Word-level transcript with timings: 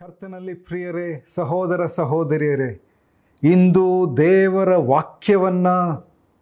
ಕರ್ತನಲ್ಲಿ 0.00 0.54
ಪ್ರಿಯರೇ, 0.54 1.24
ಸಹೋದರ 1.28 1.86
ಸಹೋದರಿಯರೇ, 1.86 2.68
ಇಂದು 3.42 3.84
ದೇವರ 4.16 4.76
ವಾಕ್ಯವನ್ನು 4.76 5.76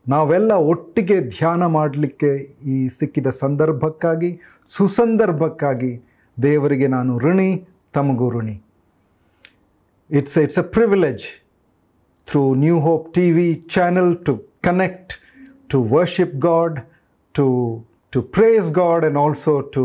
ನಾವೆಲ್ಲ 0.06 0.52
ಒಟ್ಟಿಗೆ 0.52 1.20
ಧ್ಯಾನ 1.28 1.66
ಮಾಡಲಿಕ್ಕೆ 1.66 2.30
ಈ 2.66 2.88
ಸಿಕ್ಕಿದ 2.88 3.26
ಸಂದರ್ಭಕ್ಕಾಗಿ, 3.26 4.30
ಸುಸಂದರ್ಭಕ್ಕಾಗಿ 4.70 5.92
ದೇವರಿಗೆ 6.42 6.88
ನಾನು 6.88 7.18
ಋಣಿ, 7.18 7.50
ತಮಗೂ 7.92 8.30
ಋಣಿ 8.30 8.56
it's 10.10 10.38
it's 10.38 10.58
a 10.58 10.66
privilege 10.76 11.26
through 12.28 12.42
New 12.54 12.80
Hope 12.80 13.06
TV 13.30 13.46
channel 13.70 14.12
to 14.24 14.34
connect 14.62 15.14
to 15.70 15.82
worship 15.96 16.36
God 16.48 16.80
to 17.34 17.46
to 18.12 18.22
praise 18.22 18.68
God 18.72 19.04
and 19.04 19.18
also 19.18 19.60
to 19.60 19.84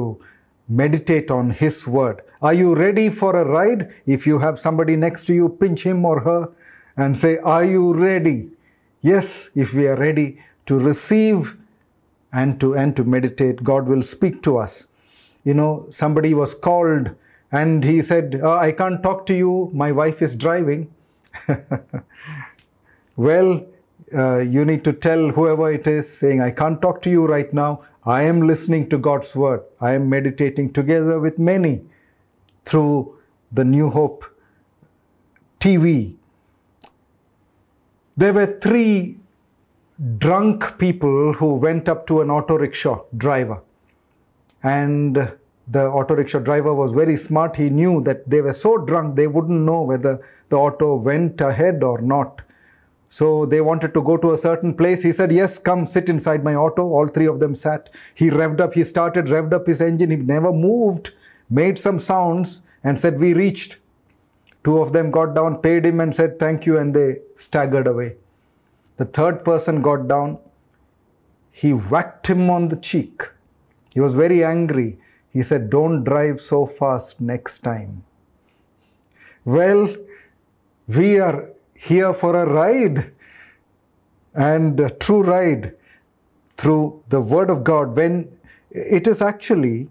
meditate 0.70 1.32
on 1.32 1.52
his 1.52 1.80
word. 1.90 2.18
Are 2.42 2.54
you 2.54 2.74
ready 2.74 3.10
for 3.10 3.36
a 3.36 3.46
ride? 3.46 3.94
If 4.06 4.26
you 4.26 4.40
have 4.40 4.58
somebody 4.58 4.96
next 4.96 5.26
to 5.26 5.34
you, 5.34 5.50
pinch 5.50 5.84
him 5.84 6.06
or 6.06 6.22
her 6.22 6.50
and 6.96 7.18
say, 7.18 7.38
Are 7.40 7.66
you 7.66 7.94
ready? 7.94 8.50
Yes, 9.02 9.50
if 9.56 9.74
we 9.74 9.88
are 9.88 9.96
ready 9.96 10.42
to 10.66 10.80
receive 10.80 11.58
and 12.32 12.60
to 12.60 12.76
and 12.76 12.96
to 12.96 13.04
meditate, 13.04 13.64
God 13.64 13.88
will 13.88 14.04
speak 14.04 14.42
to 14.44 14.58
us. 14.58 14.88
You 15.44 15.54
know, 15.54 15.88
somebody 15.90 16.34
was 16.34 16.54
called 16.54 17.12
and 17.52 17.84
he 17.84 18.02
said, 18.02 18.40
"Uh, 18.44 18.58
I 18.58 18.72
can't 18.72 19.02
talk 19.02 19.26
to 19.28 19.34
you, 19.34 19.72
my 19.74 19.92
wife 19.92 20.22
is 20.22 20.36
driving. 20.36 20.94
well, 23.16 23.66
uh, 24.16 24.38
you 24.38 24.66
need 24.66 24.84
to 24.84 24.94
tell 24.94 25.30
whoever 25.32 25.72
it 25.72 25.88
is, 25.88 26.12
saying, 26.12 26.42
I 26.42 26.52
can't 26.52 26.82
talk 26.82 27.02
to 27.04 27.10
you 27.10 27.26
right 27.26 27.52
now. 27.54 27.82
I 28.06 28.24
am 28.24 28.42
listening 28.42 28.90
to 28.90 28.98
God's 28.98 29.36
word. 29.36 29.62
I 29.82 29.94
am 29.94 30.10
meditating 30.10 30.74
together 30.74 31.20
with 31.20 31.40
many 31.40 31.82
through 32.66 33.18
the 33.52 33.64
New 33.64 33.90
Hope 33.90 34.26
TV. 35.60 36.16
There 38.16 38.34
were 38.34 38.60
three 38.60 39.18
drunk 40.18 40.78
people 40.78 41.34
who 41.34 41.56
went 41.56 41.90
up 41.90 42.08
to 42.08 42.22
an 42.22 42.30
auto 42.30 42.58
rickshaw 42.58 43.04
driver. 43.16 43.62
And 44.64 45.34
the 45.68 45.88
auto 45.88 46.16
rickshaw 46.16 46.40
driver 46.40 46.74
was 46.74 46.94
very 46.94 47.16
smart. 47.16 47.56
He 47.56 47.70
knew 47.70 48.02
that 48.04 48.30
they 48.30 48.42
were 48.42 48.54
so 48.54 48.78
drunk 48.78 49.16
they 49.16 49.28
wouldn't 49.28 49.62
know 49.62 49.82
whether 49.82 50.26
the 50.50 50.58
auto 50.58 50.96
went 50.96 51.40
ahead 51.42 51.84
or 51.84 52.02
not. 52.02 52.42
So 53.08 53.46
they 53.46 53.62
wanted 53.62 53.94
to 53.96 54.02
go 54.02 54.18
to 54.18 54.34
a 54.34 54.38
certain 54.38 54.74
place. 54.74 55.02
He 55.02 55.12
said, 55.12 55.32
Yes, 55.32 55.58
come 55.58 55.86
sit 55.86 56.10
inside 56.10 56.44
my 56.44 56.56
auto. 56.56 56.84
All 56.84 57.08
three 57.08 57.28
of 57.28 57.40
them 57.40 57.56
sat. 57.56 57.90
He 58.14 58.30
revved 58.30 58.60
up, 58.60 58.74
he 58.74 58.84
started, 58.84 59.26
revved 59.26 59.54
up 59.54 59.68
his 59.68 59.82
engine. 59.82 60.12
He 60.12 60.18
never 60.18 60.54
moved, 60.54 61.12
made 61.50 61.80
some 61.80 62.00
sounds, 62.00 62.62
and 62.84 63.00
said, 63.00 63.20
We 63.20 63.34
reached. 63.34 63.78
Two 64.64 64.80
of 64.80 64.92
them 64.94 65.10
got 65.12 65.34
down, 65.34 65.58
paid 65.58 65.86
him, 65.86 66.00
and 66.00 66.14
said, 66.14 66.40
Thank 66.40 66.66
you, 66.66 66.78
and 66.78 66.94
they 66.94 67.20
staggered 67.36 67.88
away. 67.88 68.18
The 68.98 69.06
third 69.06 69.44
person 69.46 69.82
got 69.82 70.08
down. 70.08 70.40
He 71.52 71.72
whacked 71.72 72.28
him 72.28 72.50
on 72.50 72.70
the 72.70 72.76
cheek. 72.76 73.24
He 73.94 74.00
was 74.00 74.16
very 74.16 74.44
angry. 74.44 74.98
He 75.32 75.42
said, 75.42 75.70
Don't 75.70 76.04
drive 76.04 76.40
so 76.40 76.66
fast 76.66 77.22
next 77.22 77.60
time. 77.60 78.04
Well, 79.46 79.96
we 80.88 81.20
are 81.20 81.50
here 81.74 82.14
for 82.14 82.36
a 82.36 82.46
ride 82.46 83.12
and 84.34 84.80
a 84.80 84.90
true 84.90 85.24
ride 85.24 85.76
through 86.58 87.04
the 87.10 87.22
Word 87.22 87.50
of 87.50 87.64
God. 87.64 87.96
When 87.96 88.38
it 88.72 89.08
is 89.08 89.22
actually 89.22 89.90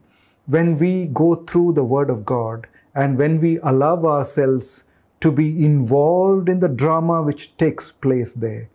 when 0.48 0.78
we 0.78 1.06
go 1.06 1.34
through 1.34 1.74
the 1.74 1.84
Word 1.84 2.10
of 2.10 2.24
God 2.24 2.66
and 2.94 3.18
when 3.18 3.38
we 3.38 3.58
allow 3.62 4.02
ourselves 4.04 4.84
to 5.20 5.30
be 5.30 5.64
involved 5.64 6.48
in 6.48 6.60
the 6.60 6.68
drama 6.68 7.22
which 7.22 7.56
takes 7.58 7.92
place 7.92 8.32
there, 8.32 8.68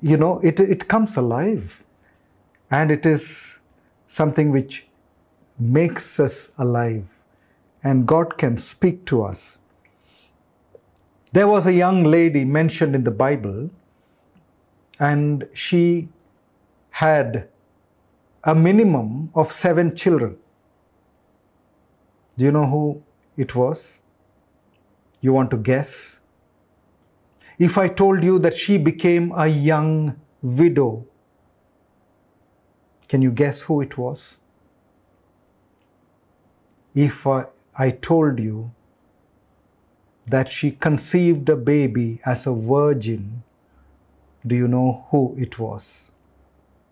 you 0.00 0.16
know, 0.16 0.40
it, 0.40 0.60
it 0.60 0.88
comes 0.88 1.16
alive 1.16 1.84
and 2.70 2.90
it 2.90 3.06
is 3.06 3.58
something 4.08 4.50
which 4.50 4.86
makes 5.58 6.20
us 6.20 6.52
alive 6.58 7.22
and 7.82 8.06
God 8.06 8.36
can 8.36 8.58
speak 8.58 9.04
to 9.06 9.22
us. 9.22 9.60
There 11.32 11.46
was 11.46 11.66
a 11.66 11.72
young 11.72 12.02
lady 12.02 12.44
mentioned 12.44 12.94
in 12.94 13.04
the 13.04 13.10
Bible, 13.10 13.70
and 14.98 15.48
she 15.52 16.08
had 16.90 17.48
a 18.42 18.54
minimum 18.54 19.30
of 19.34 19.52
seven 19.52 19.94
children. 19.94 20.38
Do 22.36 22.44
you 22.44 22.52
know 22.52 22.66
who 22.66 23.02
it 23.36 23.54
was? 23.54 24.00
You 25.20 25.32
want 25.32 25.50
to 25.50 25.56
guess? 25.56 26.20
If 27.58 27.78
I 27.78 27.88
told 27.88 28.22
you 28.22 28.38
that 28.40 28.56
she 28.56 28.76
became 28.76 29.32
a 29.36 29.46
young 29.46 30.20
widow, 30.42 31.06
can 33.08 33.22
you 33.22 33.30
guess 33.30 33.62
who 33.62 33.80
it 33.80 33.96
was? 33.96 34.38
If 36.94 37.26
I, 37.26 37.46
I 37.74 37.90
told 37.90 38.38
you 38.38 38.72
that 40.26 40.50
she 40.50 40.72
conceived 40.72 41.48
a 41.48 41.56
baby 41.56 42.20
as 42.26 42.46
a 42.46 42.52
virgin, 42.52 43.42
do 44.46 44.56
you 44.56 44.68
know 44.68 45.06
who 45.10 45.34
it 45.38 45.58
was? 45.58 46.10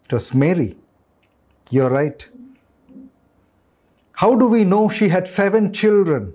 It 0.05 0.12
was 0.12 0.32
Mary. 0.34 0.76
You're 1.71 1.91
right. 1.91 2.26
How 4.16 4.36
do 4.36 4.47
we 4.47 4.62
know 4.62 4.88
she 4.88 5.08
had 5.08 5.28
seven 5.28 5.72
children? 5.72 6.34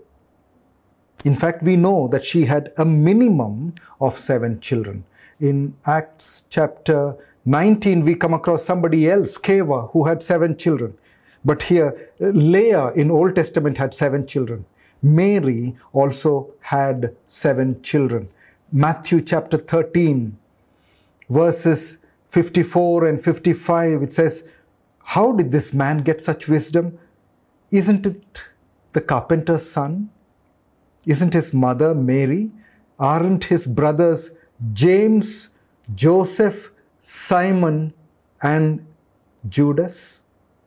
In 1.24 1.36
fact, 1.36 1.64
we 1.64 1.78
know 1.78 2.10
that 2.10 2.26
she 2.26 2.46
had 2.46 2.74
a 2.78 2.84
minimum 2.84 3.76
of 4.02 4.18
seven 4.18 4.60
children. 4.60 5.06
In 5.40 5.76
Acts 5.86 6.44
chapter 6.50 7.16
19, 7.46 8.04
we 8.04 8.16
come 8.16 8.34
across 8.34 8.66
somebody 8.66 9.10
else, 9.10 9.38
Sceva, 9.38 9.92
who 9.92 10.06
had 10.06 10.22
seven 10.22 10.58
children. 10.58 10.98
But 11.46 11.64
here, 11.64 12.12
Leah 12.20 12.92
in 12.94 13.10
Old 13.10 13.36
Testament 13.36 13.78
had 13.78 13.94
seven 13.94 14.28
children. 14.28 14.66
Mary 15.02 15.78
also 15.94 16.52
had 16.60 17.16
seven 17.28 17.82
children. 17.82 18.28
Matthew 18.74 19.22
chapter 19.22 19.58
13, 19.58 20.38
verses 21.30 21.98
54 22.28 23.08
and 23.08 23.24
55, 23.24 24.04
it 24.04 24.12
says, 24.12 24.44
How 25.04 25.32
did 25.32 25.54
this 25.54 25.74
man 25.74 26.00
get 26.00 26.22
such 26.22 26.50
wisdom? 26.50 27.00
Isn't 27.72 28.06
it 28.06 28.46
the 28.94 29.02
carpenter's 29.02 29.70
son? 29.70 30.10
Isn't 31.06 31.34
his 31.34 31.54
mother 31.54 31.94
Mary? 31.94 32.52
Aren't 32.98 33.46
his 33.46 33.66
brothers 33.66 34.32
James, 34.74 35.50
Joseph, 35.94 36.72
Simon, 37.00 37.94
and 38.42 38.86
Judas? 39.48 40.22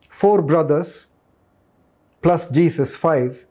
Four 0.09 0.41
brothers 0.41 1.07
plus 2.21 2.47
Jesus, 2.49 2.95
five. 2.95 3.45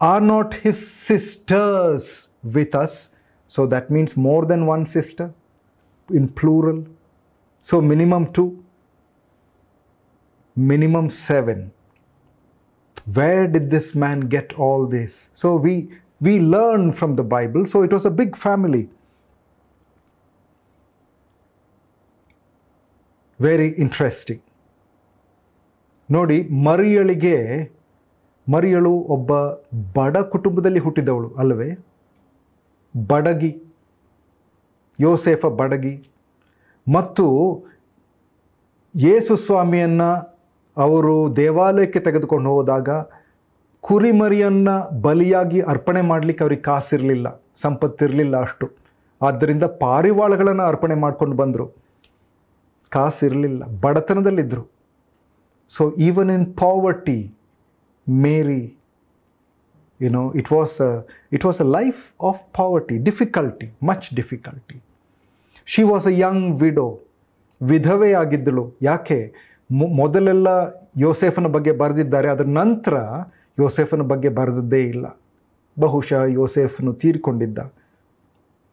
Are 0.00 0.20
not 0.20 0.54
his 0.54 0.78
sisters 0.90 2.28
with 2.42 2.74
us? 2.74 3.10
So 3.46 3.66
that 3.66 3.90
means 3.90 4.16
more 4.16 4.44
than 4.44 4.66
one 4.66 4.84
sister 4.84 5.32
in 6.10 6.28
plural. 6.28 6.86
So 7.62 7.80
minimum 7.80 8.32
two, 8.32 8.64
minimum 10.54 11.10
seven. 11.10 11.72
Where 13.14 13.46
did 13.46 13.70
this 13.70 13.94
man 13.94 14.20
get 14.28 14.52
all 14.58 14.86
this? 14.86 15.30
So 15.34 15.56
we 15.56 15.74
we 16.20 16.40
learn 16.54 16.92
from 16.92 17.16
the 17.16 17.22
Bible. 17.24 17.64
So 17.64 17.82
it 17.82 17.92
was 17.92 18.06
a 18.06 18.14
big 18.22 18.36
family. 18.36 18.84
Very 23.40 23.66
interesting 23.82 24.40
ನೋಡಿ 26.08 26.38
ಮರಿಯಳಿಗೆ 26.66 27.34
ಮರಿಯಳು 28.46 28.92
ಒಬ್ಬ 29.14 29.32
ಬಡ 29.98 30.16
ಕುಟುಂಬದಲ್ಲಿ 30.32 30.80
ಹುಟ್ಟಿದವಳು 30.86 31.28
ಅಲ್ಲವೇ 31.40 31.68
ಬಡಗಿ 32.94 33.50
ಯೋಸೇಫ 34.98 35.46
ಬಡಗಿ 35.60 35.94
ಮತ್ತು 36.86 37.26
ಯೇಸು 38.94 39.36
ಸ್ವಾಮಿಯನ್ನು 39.46 40.10
ಅವರು 40.84 41.14
ದೇವಾಲಯಕ್ಕೆ 41.40 42.00
ತೆಗೆದುಕೊಂಡು 42.06 42.50
ಹೋದಾಗ 42.54 42.88
ಕುರಿಮರಿಯನ್ನು 43.84 44.74
ಬಲಿಯಾಗಿ 45.06 45.60
ಅರ್ಪಣೆ 45.72 46.00
ಮಾಡಲಿಕ್ಕೆ 46.10 46.42
ಅವ್ರಿಗೆ 46.44 46.64
ಕಾಸಿರಲಿಲ್ಲ, 46.70 47.26
ಸಂಪತ್ತಿರಲಿಲ್ಲ 47.64 48.34
ಅಷ್ಟು. 48.46 48.66
ಆದ್ದರಿಂದ 49.20 49.64
ಪಾರಿವಾಳಗಳನ್ನು 49.84 50.64
ಅರ್ಪಣೆ 50.70 50.96
ಮಾಡ್ಕೊಂಡು 51.04 51.36
ಬಂದರು. 51.42 51.66
ಕಾಸಿರಲಿಲ್ಲ 52.92 53.62
ಬಡತನದಲ್ಲಿದ್ದರು 53.84 54.64
so 55.70 55.82
even 56.08 56.30
in 56.36 56.46
poverty 56.64 57.18
Mary 58.06 58.62
you know 60.00 60.22
it 60.40 60.50
was 60.56 60.76
it 61.36 61.44
was 61.48 61.60
a 61.66 61.68
life 61.78 62.00
of 62.28 62.40
poverty 62.58 62.96
difficulty 63.08 63.68
much 63.90 64.06
difficulty 64.20 64.78
she 65.74 65.82
was 65.90 66.06
a 66.12 66.14
young 66.24 66.46
widow 66.62 66.88
ವಿಧವೆಯಾಗಿದ್ದಳು. 67.60 68.64
ಯಾಕೆ? 68.90 69.18
ಮೊದಲೆಲ್ಲ 69.70 70.48
ಯೋಸೆಫನ 70.96 71.46
ಬಗ್ಗೆ 71.46 71.72
ಬರೆದಿದ್ದಾರೆ 71.72 72.28
ಅದರ 72.28 72.44
ನಂತರ 72.44 72.96
ಯೋಸೆಫನ 73.58 74.02
ಬಗ್ಗೆ 74.02 74.28
ಬರೆದದ್ದೇ 74.28 74.82
ಇಲ್ಲ. 74.84 75.06
ಬಹುಶಃ 75.78 76.22
ಯೋಸೆಫನು 76.40 76.92
ತೀರಿಕೊಂಡಿದ್ದ 76.92 77.58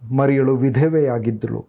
ಮರಿಯಳು 0.02 0.56
ವಿಧವೆಯಾಗಿದ್ದಳು. 0.56 1.62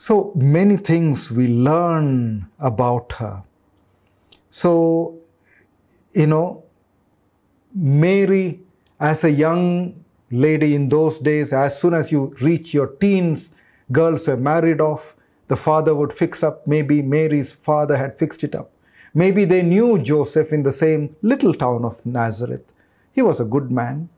So 0.00 0.14
many 0.52 0.76
things 0.76 1.32
we 1.32 1.46
learn 1.46 2.14
about 2.60 3.12
her 3.12 3.24
so 4.52 4.70
ಏನೋ 6.16 6.40
Mary 8.00 8.46
as 9.00 9.24
a 9.24 9.32
young 9.40 9.94
lady 10.32 10.74
in 10.74 10.90
those 10.90 11.22
days 11.22 11.52
as 11.54 11.80
soon 11.80 11.94
as 11.94 12.12
you 12.12 12.22
reach 12.42 12.76
your 12.76 12.92
teens 12.96 13.42
girls 13.92 14.28
a 14.28 14.34
married 14.34 14.82
off 14.82 15.04
The 15.50 15.56
father 15.56 15.94
would 15.94 16.12
fix 16.12 16.42
up. 16.42 16.66
Maybe 16.66 17.02
Mary's 17.14 17.52
father 17.68 17.96
had 17.96 18.16
fixed 18.16 18.44
it 18.44 18.54
up. 18.54 18.68
Maybe 19.14 19.44
they 19.44 19.62
knew 19.62 19.98
Joseph 20.00 20.52
in 20.52 20.62
the 20.62 20.72
same 20.72 21.16
little 21.22 21.54
town 21.54 21.84
of 21.84 22.04
Nazareth. 22.06 22.66
He 23.12 23.22
was 23.22 23.40
a 23.40 23.44
good 23.44 23.70
man. 23.70 24.08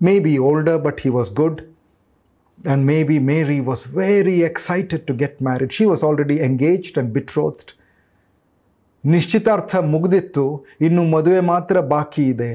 Maybe 0.00 0.38
older, 0.38 0.78
but 0.78 1.00
he 1.00 1.10
was 1.10 1.30
good. 1.30 1.72
And 2.58 2.84
maybe 2.86 3.18
Mary 3.18 3.60
was 3.60 3.84
very 3.84 4.42
excited 4.42 5.06
to 5.06 5.12
get 5.12 5.40
married. 5.40 5.72
She 5.72 5.86
was 5.86 6.02
already 6.02 6.40
engaged 6.40 6.96
and 6.96 7.12
betrothed. 7.12 7.70
ನಿಶ್ಚಿತಾರ್ಥ 9.04 9.76
ಮುಗಿದಿತ್ತು 9.76 10.44
ಇನ್ನು 10.80 11.02
ಮದುವೆ 11.04 11.40
ಮಾತ್ರ 11.40 11.80
ಬಾಕಿ 11.80 12.22
ಇದೆ 12.34 12.52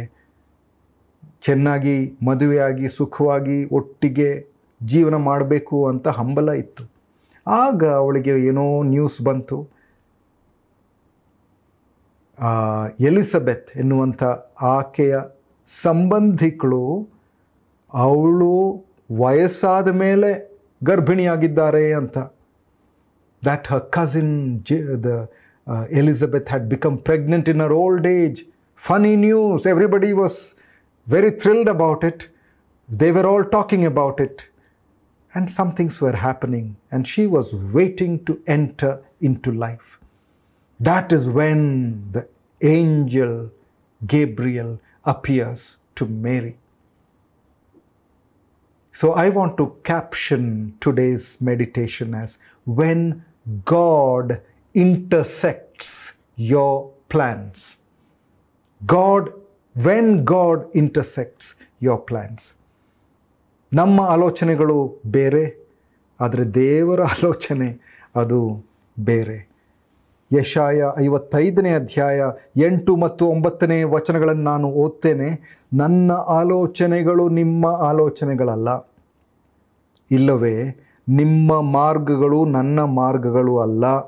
ಚೆನ್ನಾಗಿ 1.41 1.97
ಮದುವೆಯಾಗಿ 2.27 2.87
ಸುಖವಾಗಿ 2.87 3.57
ಒಟ್ಟಿಗೆ 3.79 4.29
ಜೀವನ 4.81 5.15
ಮಾಡಬೇಕು 5.27 5.77
ಅಂತ 5.87 6.07
ಹಂಬಲ 6.19 6.49
ಇತ್ತು 6.49 6.83
ಆಗ 7.61 7.81
ಅವಳಿಗೆ 8.01 8.33
ಏನೋ 8.49 8.65
ನ್ಯೂಸ್ 8.83 9.17
ಬಂತು. 9.27 9.57
ಎಲಿಸಬೆತ್ 13.09 13.69
ಎನ್ನುವಂಥ 13.81 14.21
ಆಕೆಯ 14.75 15.15
ಸಂಬಂಧಿಕಳು 15.69 16.83
ಅವಳು 17.93 18.53
ವಯಸ್ಸಾದ 19.21 19.87
ಮೇಲೆ 20.03 20.29
ಗರ್ಭಿಣಿಯಾಗಿದ್ದಾರೆ 20.83 21.85
ಅಂತ. 21.93 22.17
That 23.43 23.67
her 23.67 23.77
cousin 23.97 24.33
J 24.69 24.77
the 25.07 25.09
Elizabeth 25.99 26.49
had 26.49 26.67
become 26.69 26.95
pregnant 26.99 27.49
in 27.49 27.61
her 27.61 27.75
old 27.83 28.07
age 28.07 28.39
funny 28.79 29.13
news 29.25 29.65
everybody 29.67 30.11
was 30.21 30.39
very 31.07 31.31
thrilled 31.41 31.69
about 31.69 32.05
it 32.05 32.23
they 32.89 33.09
were 33.17 33.27
all 33.27 33.45
talking 33.51 33.85
about 33.85 34.21
it 34.27 34.41
And 35.33 35.49
some 35.49 35.73
things 35.73 36.01
were 36.01 36.15
happening, 36.15 36.77
and 36.91 37.07
she 37.07 37.27
was 37.27 37.53
waiting 37.53 38.25
to 38.25 38.41
enter 38.47 39.03
into 39.21 39.51
life. 39.51 39.99
That 40.79 41.11
is 41.11 41.29
when 41.29 42.11
the 42.11 42.27
angel 42.61 43.51
Gabriel 44.07 44.79
appears 45.05 45.77
to 45.95 46.05
Mary. 46.05 46.57
So 48.91 49.13
I 49.13 49.29
want 49.29 49.57
to 49.57 49.77
caption 49.83 50.75
today's 50.79 51.39
meditation 51.39 52.13
as 52.13 52.37
when 52.65 53.23
God 53.65 54.41
intersects 54.73 56.13
your 56.35 56.91
plans. 57.07 57.77
God, 58.85 59.31
when 59.73 60.25
God 60.25 60.69
intersects 60.73 61.55
your 61.79 61.99
plans. 61.99 62.55
ನಮ್ಮ 63.73 64.01
ಆಲೋಚನೆಗಳು 64.01 65.01
ಬೇರೆ, 65.05 65.67
ಆದರೆ 66.21 66.43
ದೇವರ 66.43 67.01
ಆಲೋಚನೆ 67.01 67.79
ಅದು 68.15 68.63
ಬೇರೆ. 68.99 69.49
ಯಶಾಯ 70.39 70.83
ಐವತ್ತೈದನೇ 70.99 71.73
ಅಧ್ಯಾಯ 71.73 72.23
ಎಂಟು 72.57 72.95
ಮತ್ತು 72.95 73.27
ಒಂಬತ್ತನೇ 73.27 73.83
ವಚನಗಳನ್ನು 73.83 74.43
ನಾನು 74.43 74.67
ಓದ್ತೇನೆ. 74.67 75.59
ನನ್ನ 75.73 76.11
ಆಲೋಚನೆಗಳು 76.11 77.29
ನಿಮ್ಮ 77.29 77.65
ಆಲೋಚನೆಗಳಲ್ಲ. 77.65 78.91
ಇಲ್ಲವೇ, 80.11 80.63
ನಿಮ್ಮ 81.09 81.61
ಮಾರ್ಗಗಳು 81.61 82.45
ನನ್ನ 82.45 82.79
ಮಾರ್ಗಗಳು 82.79 83.59
ಅಲ್ಲ 83.59 83.99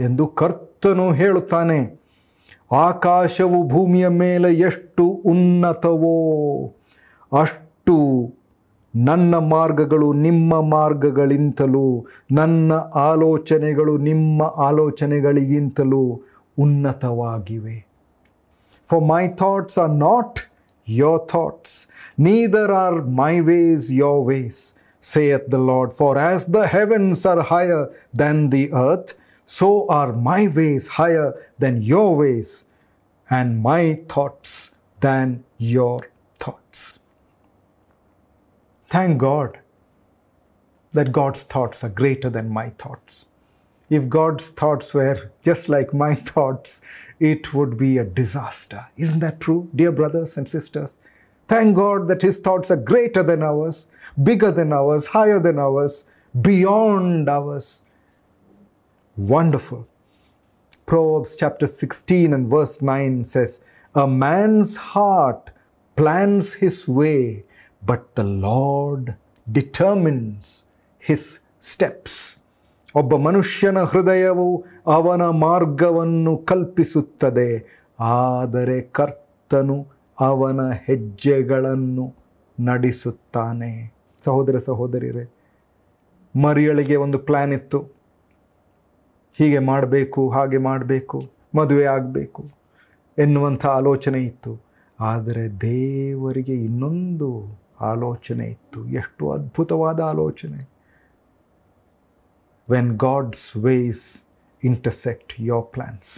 ಎಂದು 0.00 0.26
ಕರ್ತನು 0.26 1.12
ಹೇಳುತ್ತಾನೆ. 1.12 2.00
ಆಕಾಶವು 2.72 3.68
ಭೂಮಿಯ 3.68 4.08
ಮೇಲೆ 4.08 4.54
ಎಷ್ಟು 4.54 5.04
ಉನ್ನತವೋ 5.04 6.66
ಅಷ್ಟು 7.40 7.96
ನನ್ನ 9.07 9.35
ಮಾರ್ಗಗಳು 9.53 10.07
ನಿಮ್ಮ 10.25 10.61
ಮಾರ್ಗಗಳಿಂತಲೂ 10.73 11.85
ನನ್ನ 12.39 12.73
ಆಲೋಚನೆಗಳು 13.09 13.97
ನಿಮ್ಮ 14.09 14.41
ಆಲೋಚನೆಗಳಿಗಿಂತಲೂ 14.67 16.03
ಉನ್ನತವಾಗಿವೆ 16.65 17.77
For 18.89 19.01
my 19.01 19.23
thoughts 19.41 19.75
are 19.83 19.93
not 20.07 20.31
your 20.85 21.25
thoughts, 21.25 21.87
neither 22.17 22.71
are 22.73 23.01
my 23.01 23.41
ways 23.41 23.91
your 23.91 24.17
ways, 24.23 24.57
saith 25.01 25.45
the 25.49 25.57
Lord. 25.57 25.93
For 25.93 26.17
as 26.17 26.45
the 26.45 26.67
heavens 26.67 27.25
are 27.25 27.41
higher 27.43 27.89
than 28.13 28.49
the 28.49 28.65
earth, 28.73 29.13
so 29.45 29.87
are 29.89 30.11
my 30.13 30.41
ways 30.47 30.87
higher 30.99 31.29
than 31.59 31.81
your 31.81 32.15
ways, 32.15 32.65
and 33.29 33.61
my 33.61 33.83
thoughts 34.13 34.75
than 34.99 35.43
your 35.57 35.99
thoughts. 36.39 36.99
Thank 38.88 39.18
God 39.18 39.58
that 40.94 41.12
God's 41.12 41.42
thoughts 41.42 41.84
are 41.84 41.90
greater 41.90 42.30
than 42.30 42.48
my 42.48 42.70
thoughts. 42.70 43.26
If 43.90 44.08
God's 44.08 44.48
thoughts 44.48 44.94
were 44.94 45.30
just 45.42 45.68
like 45.68 45.92
my 45.92 46.14
thoughts, 46.32 46.80
it 47.20 47.52
would 47.52 47.76
be 47.76 47.98
a 47.98 48.04
disaster. 48.04 48.86
Isn't 48.96 49.20
that 49.20 49.40
true, 49.40 49.68
dear 49.74 49.92
brothers 49.92 50.38
and 50.38 50.48
sisters? 50.48 50.96
Thank 51.48 51.76
God 51.76 52.08
that 52.08 52.22
His 52.22 52.38
thoughts 52.38 52.70
are 52.70 52.76
greater 52.76 53.22
than 53.22 53.42
ours, 53.42 53.88
bigger 54.22 54.50
than 54.50 54.72
ours, 54.72 55.08
higher 55.08 55.40
than 55.40 55.58
ours, 55.58 56.04
beyond 56.40 57.28
ours. 57.28 57.82
Wonderful. 59.16 59.86
Proverbs 60.86 61.36
chapter 61.36 61.66
16 61.66 62.32
and 62.32 62.48
verse 62.48 62.80
9 62.80 63.24
says, 63.24 63.60
A 63.94 64.06
man's 64.06 64.76
heart 64.78 65.50
plans 65.96 66.54
his 66.54 66.88
way, 66.88 67.44
but 67.86 68.00
the 68.16 68.40
Lord 68.40 69.10
determines 69.54 70.64
his 71.00 71.40
steps 71.62 72.36
ಒಬ್ಬ 72.94 73.16
ಮನುಷ್ಯನ 73.16 73.82
ಹೃದಯವು 73.82 74.64
ಅವನ 74.86 75.28
ಮಾರ್ಗವನ್ನು 75.28 76.36
ಕಲ್ಪಿಸುತ್ತದೆ. 76.36 77.78
ಆದರೆ 78.00 78.80
ಕರ್ತನು 78.80 79.86
ಅವನ 80.20 80.70
ಹೆಜ್ಜೆಗಳನ್ನು 80.70 82.14
ನಡೆಸುತ್ತಾನೆ. 82.60 83.92
ಸಹೋದರ 84.24 84.58
ಸಹೋದರಿಯರೇ, 84.58 85.32
ಮರಿಯಳಿಗೆ 86.42 86.96
ಒಂದು 86.96 87.18
ಪ್ಲ್ಯಾನ್ 87.18 87.52
ಇತ್ತು. 87.52 87.80
ಹೀಗೆ 89.38 89.58
ಮಾಡಬೇಕು, 89.58 90.28
ಹಾಗೆ 90.28 90.58
ಮಾಡಬೇಕು, 90.58 91.24
ಮದುವೆ 91.54 91.84
ಆಗಬೇಕು 91.84 92.44
ಎನ್ನುವಂಥ 93.18 93.66
ಆಲೋಚನೆ 93.66 94.22
ಇತ್ತು. 94.22 94.60
ಆದರೆ 95.00 95.60
ದೇವರಿಗೆ 95.60 96.54
ಇನ್ನೊಂದು 96.54 97.58
ಆಲೋಚನೆ 97.91 98.45
ಇತ್ತು 98.55 98.79
ಎಷ್ಟು 99.01 99.23
ಅದ್ಭುತವಾದ 99.35 99.99
ಆಲೋಚನೆ 100.11 100.61
when 102.69 102.91
God's 102.97 103.47
ways 103.67 104.03
intersect 104.63 105.33
your 105.51 105.65
plans 105.75 106.11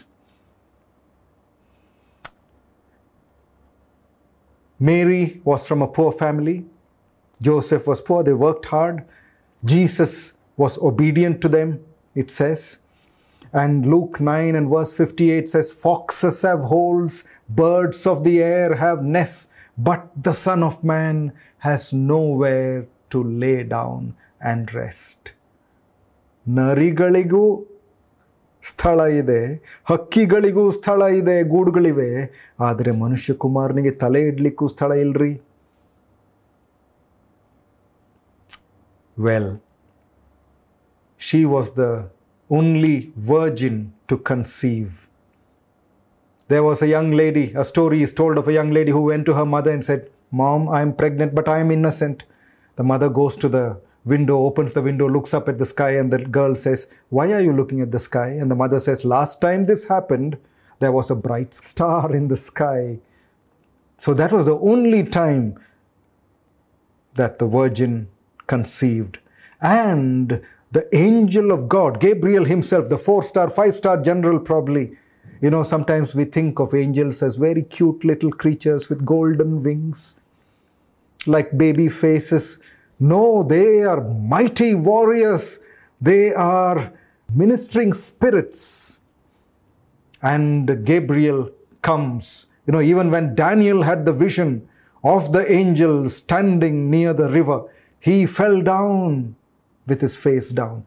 Mary 4.79 5.41
was 5.45 5.65
from 5.65 5.81
a 5.81 5.87
poor 5.87 6.11
family. 6.11 6.65
Joseph 7.41 7.87
was 7.87 8.01
poor. 8.01 8.23
They 8.23 8.33
worked 8.33 8.65
hard. 8.65 9.05
Jesus 9.63 10.33
was 10.57 10.77
obedient 10.77 11.41
to 11.41 11.49
them, 11.49 11.69
it 12.15 12.29
says. 12.29 12.79
And 13.53 13.85
Luke 13.85 14.19
9 14.19 14.55
and 14.55 14.69
verse 14.69 14.91
58 14.93 15.49
says, 15.49 15.71
Foxes 15.71 16.41
have 16.41 16.59
holes, 16.59 17.23
birds 17.47 18.05
of 18.05 18.23
the 18.23 18.43
air 18.43 18.75
have 18.75 19.01
nests, 19.01 19.47
but 19.79 20.01
the 20.23 20.33
Son 20.45 20.63
of 20.63 20.75
Man 20.83 21.15
has 21.59 21.81
nowhere 22.11 22.75
to 23.11 23.19
lay 23.43 23.59
down 23.77 24.01
and 24.41 24.73
rest. 24.73 25.21
ನರಿಗಳಿಗೂ 26.45 27.43
ಸ್ಥಳ 28.63 28.99
ಇದೆ 29.21 29.41
ಹಕ್ಕಿಗಳಿಗೂ 29.85 30.63
ಸ್ಥಳ 30.71 31.01
ಇದೆ 31.19 31.35
ಗೂಡುಗಳಿವೆ 31.49 32.09
ಆದರೆ 32.59 32.91
ಮನುಷ್ಯ 33.01 33.33
ಕುಮಾರನಿಗೆ 33.43 33.91
ತಲೆ 34.03 34.21
ಇಡ್ಲಿಕ್ಕೂ 34.29 34.65
ಸ್ಥಳ 34.67 34.91
ಇಲ್ರಿ 35.03 35.31
well 39.17 39.51
she 41.21 41.41
was 41.53 41.71
the 41.77 41.85
only 42.49 42.95
virgin 43.31 43.79
to 44.09 44.17
conceive 44.29 44.95
there 46.50 46.64
was 46.64 46.82
a 46.82 46.88
young 46.88 47.12
lady, 47.12 47.52
a 47.54 47.64
story 47.64 48.02
is 48.02 48.12
told 48.12 48.36
of 48.36 48.48
a 48.48 48.52
young 48.52 48.72
lady 48.72 48.90
who 48.90 49.02
went 49.02 49.24
to 49.26 49.34
her 49.34 49.46
mother 49.46 49.70
and 49.70 49.84
said, 49.84 50.10
Mom, 50.32 50.68
I'm 50.68 50.92
pregnant, 50.92 51.32
but 51.32 51.48
I'm 51.48 51.70
innocent. 51.70 52.24
The 52.74 52.82
mother 52.82 53.08
goes 53.08 53.36
to 53.36 53.48
the 53.48 53.80
window, 54.04 54.36
opens 54.44 54.72
the 54.72 54.82
window, 54.82 55.08
looks 55.08 55.32
up 55.32 55.48
at 55.48 55.58
the 55.58 55.64
sky, 55.64 55.90
and 55.90 56.12
the 56.12 56.18
girl 56.18 56.56
says, 56.56 56.88
Why 57.08 57.32
are 57.34 57.40
you 57.40 57.52
looking 57.52 57.80
at 57.80 57.92
the 57.92 58.00
sky? 58.00 58.30
And 58.30 58.50
the 58.50 58.56
mother 58.56 58.80
says, 58.80 59.04
Last 59.04 59.40
time 59.40 59.66
this 59.66 59.84
happened, 59.84 60.38
there 60.80 60.90
was 60.90 61.08
a 61.08 61.14
bright 61.14 61.54
star 61.70 62.12
in 62.12 62.26
the 62.26 62.36
sky. 62.36 62.98
So 63.96 64.12
that 64.14 64.32
was 64.32 64.46
the 64.46 64.58
only 64.58 65.04
time 65.04 65.56
that 67.14 67.38
the 67.38 67.46
Virgin 67.46 68.08
conceived. 68.48 69.20
And 69.62 70.42
the 70.72 70.88
angel 70.96 71.52
of 71.52 71.68
God, 71.68 72.00
Gabriel 72.00 72.44
himself, 72.44 72.88
the 72.88 72.98
four 72.98 73.22
star, 73.22 73.48
five 73.48 73.76
star 73.76 74.02
general, 74.02 74.40
probably. 74.40 74.96
You 75.40 75.48
know, 75.48 75.62
sometimes 75.62 76.14
we 76.14 76.24
think 76.24 76.60
of 76.60 76.74
angels 76.74 77.22
as 77.22 77.36
very 77.36 77.62
cute 77.62 78.04
little 78.04 78.30
creatures 78.30 78.90
with 78.90 79.06
golden 79.06 79.62
wings, 79.62 80.20
like 81.26 81.56
baby 81.56 81.88
faces. 81.88 82.58
No, 82.98 83.42
they 83.42 83.82
are 83.82 84.02
mighty 84.02 84.74
warriors. 84.74 85.60
They 86.00 86.34
are 86.34 86.92
ministering 87.32 87.94
spirits. 87.94 88.98
And 90.22 90.84
Gabriel 90.84 91.50
comes. 91.80 92.46
You 92.66 92.72
know, 92.74 92.82
even 92.82 93.10
when 93.10 93.34
Daniel 93.34 93.82
had 93.82 94.04
the 94.04 94.12
vision 94.12 94.68
of 95.02 95.32
the 95.32 95.50
angel 95.50 96.10
standing 96.10 96.90
near 96.90 97.14
the 97.14 97.30
river, 97.30 97.64
he 97.98 98.26
fell 98.26 98.60
down 98.60 99.36
with 99.86 100.02
his 100.02 100.16
face 100.16 100.50
down. 100.50 100.86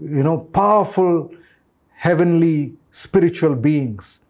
You 0.00 0.24
know, 0.24 0.38
powerful 0.38 1.30
heavenly 1.94 2.74
spiritual 2.94 3.56
beings. 3.56 4.20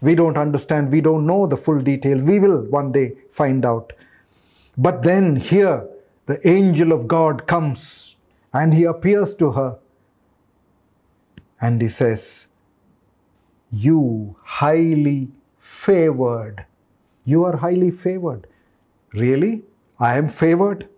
We 0.00 0.14
don't 0.14 0.36
understand, 0.36 0.92
we 0.92 1.00
don't 1.00 1.26
know 1.26 1.46
the 1.46 1.56
full 1.56 1.80
detail. 1.80 2.18
We 2.18 2.38
will 2.38 2.58
one 2.70 2.92
day 2.92 3.14
find 3.30 3.64
out. 3.64 3.92
But 4.76 5.02
then 5.02 5.36
here, 5.36 5.88
the 6.26 6.38
angel 6.48 6.92
of 6.92 7.08
God 7.08 7.46
comes 7.48 8.16
and 8.52 8.74
he 8.74 8.84
appears 8.84 9.34
to 9.36 9.50
her 9.52 9.78
and 11.60 11.82
he 11.82 11.88
says, 11.88 12.46
You 13.70 14.36
highly 14.42 15.28
favored. 15.58 16.64
You 17.24 17.44
are 17.44 17.56
highly 17.56 17.90
favored. 17.90 18.46
Really? 19.12 19.62
I 19.98 20.16
am 20.16 20.28
favored? 20.28 20.88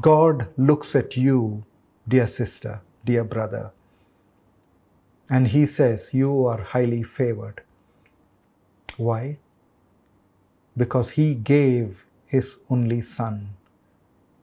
God 0.00 0.48
looks 0.56 0.96
at 0.96 1.16
you, 1.16 1.64
dear 2.08 2.26
sister, 2.26 2.80
dear 3.04 3.24
brother, 3.24 3.72
and 5.32 5.48
He 5.48 5.64
says, 5.64 6.10
You 6.12 6.44
are 6.46 6.60
highly 6.60 7.02
favored. 7.02 7.62
Why? 8.98 9.38
Because 10.76 11.10
He 11.12 11.34
gave 11.34 12.04
His 12.26 12.58
only 12.68 13.00
Son 13.00 13.54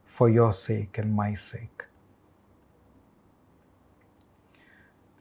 for 0.07 0.29
your 0.29 0.51
sake 0.51 0.97
and 0.97 1.13
my 1.13 1.35
sake. 1.35 1.85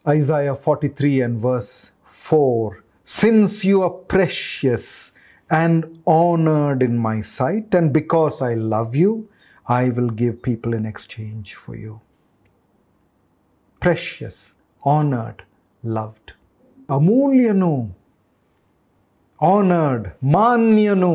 Isaiah 0.06 0.56
43 0.56 1.20
and 1.20 1.38
verse 1.38 1.92
4 2.06 2.82
Since 3.04 3.66
you 3.66 3.82
are 3.82 3.90
precious 3.90 5.12
and 5.50 6.00
honored 6.06 6.82
in 6.82 6.96
my 6.96 7.20
sight, 7.20 7.75
and 7.75 7.92
because 7.92 8.40
I 8.40 8.54
love 8.54 8.96
you, 8.96 9.28
I 9.66 9.90
will 9.90 10.08
give 10.08 10.40
people 10.42 10.72
in 10.72 10.87
exchange 10.87 11.54
for 11.56 11.76
you. 11.76 12.00
Precious, 13.80 14.54
honored, 14.82 15.44
loved. 15.83 16.27
ಅಮೂಲ್ಯನು 16.89 17.73
honoured 19.41 20.07
ಮಾನ್ಯನು 20.23 21.13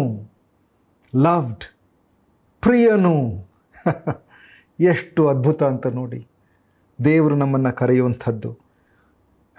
loved 1.24 1.64
ಪ್ರಿಯನು 2.62 3.16
ಎಷ್ಟು 4.92 5.20
ಅದ್ಭುತ 5.32 5.62
ಅಂತ 5.72 5.86
ನೋಡಿ 5.98 6.20
ದೇವರು 7.04 7.36
ನಮ್ಮನ್ನು 7.36 7.72
ಕರೆಯುವಂಥದ್ದು 7.76 8.50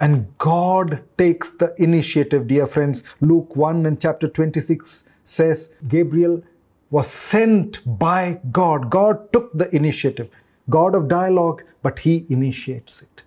and 0.00 0.14
God 0.38 0.88
takes 1.18 1.48
the 1.50 1.74
initiative, 1.78 2.46
dear 2.46 2.66
friends. 2.66 2.98
Luke 3.20 3.54
1 3.54 3.84
and 3.86 4.00
chapter 4.00 4.28
26 4.28 5.04
says 5.24 5.58
Gabriel 5.88 6.42
was 6.90 7.06
sent 7.06 7.80
by 7.98 8.40
God. 8.50 8.90
God 8.90 9.32
took 9.32 9.52
the 9.52 9.68
initiative. 9.76 10.28
God 10.70 10.94
of 10.94 11.08
dialogue, 11.08 11.62
but 11.82 11.98
He 11.98 12.26
initiates 12.28 13.02
it. 13.02 13.22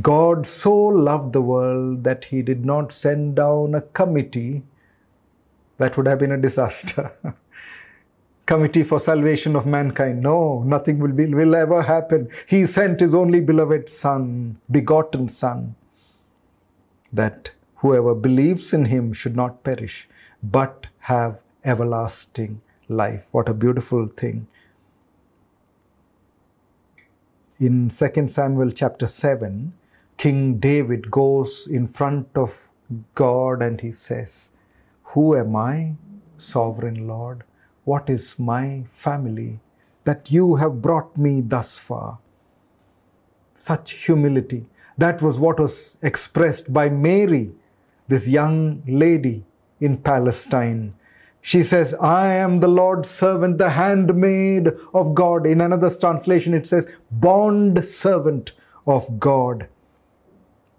God 0.00 0.46
so 0.46 0.74
loved 0.74 1.32
the 1.32 1.42
world 1.42 2.04
that 2.04 2.26
He 2.26 2.42
did 2.42 2.64
not 2.64 2.92
send 2.92 3.36
down 3.36 3.74
a 3.74 3.80
committee. 3.80 4.64
That 5.78 5.96
would 5.96 6.06
have 6.06 6.18
been 6.18 6.32
a 6.32 6.40
disaster. 6.40 7.12
committee 8.46 8.82
for 8.82 9.00
salvation 9.00 9.56
of 9.56 9.66
mankind. 9.66 10.20
No, 10.20 10.62
nothing 10.62 10.98
will, 10.98 11.12
be, 11.12 11.32
will 11.32 11.54
ever 11.54 11.82
happen. 11.82 12.28
He 12.46 12.66
sent 12.66 13.00
his 13.00 13.14
only 13.14 13.40
beloved 13.40 13.88
Son, 13.88 14.58
begotten 14.70 15.28
Son, 15.28 15.74
that 17.12 17.52
whoever 17.76 18.14
believes 18.14 18.72
in 18.72 18.86
him 18.86 19.12
should 19.12 19.36
not 19.36 19.64
perish, 19.64 20.08
but 20.42 20.86
have 21.00 21.40
everlasting 21.64 22.60
life. 22.88 23.26
What 23.32 23.48
a 23.48 23.54
beautiful 23.54 24.08
thing. 24.08 24.46
In 27.58 27.88
2 27.88 28.28
Samuel 28.28 28.72
chapter 28.72 29.06
7, 29.06 29.72
King 30.16 30.58
David 30.58 31.10
goes 31.10 31.66
in 31.66 31.86
front 31.86 32.28
of 32.34 32.68
God 33.14 33.62
and 33.62 33.80
he 33.80 33.92
says, 33.92 34.50
Who 35.12 35.36
am 35.36 35.56
I, 35.56 35.94
sovereign 36.38 37.06
Lord? 37.06 37.44
What 37.84 38.08
is 38.08 38.38
my 38.38 38.84
family 38.90 39.60
that 40.04 40.30
you 40.30 40.56
have 40.56 40.82
brought 40.82 41.16
me 41.16 41.40
thus 41.40 41.78
far? 41.78 42.18
Such 43.58 43.92
humility. 43.92 44.66
That 44.96 45.20
was 45.20 45.38
what 45.38 45.58
was 45.58 45.96
expressed 46.02 46.72
by 46.72 46.88
Mary, 46.88 47.50
this 48.08 48.28
young 48.28 48.82
lady 48.86 49.44
in 49.80 49.98
Palestine. 49.98 50.94
She 51.40 51.62
says, 51.62 51.94
I 51.94 52.28
am 52.28 52.60
the 52.60 52.68
Lord's 52.68 53.10
servant, 53.10 53.58
the 53.58 53.70
handmaid 53.70 54.68
of 54.94 55.14
God. 55.14 55.46
In 55.46 55.60
another 55.60 55.90
translation, 55.90 56.54
it 56.54 56.66
says, 56.66 56.90
bond 57.10 57.84
servant 57.84 58.52
of 58.86 59.20
God. 59.20 59.68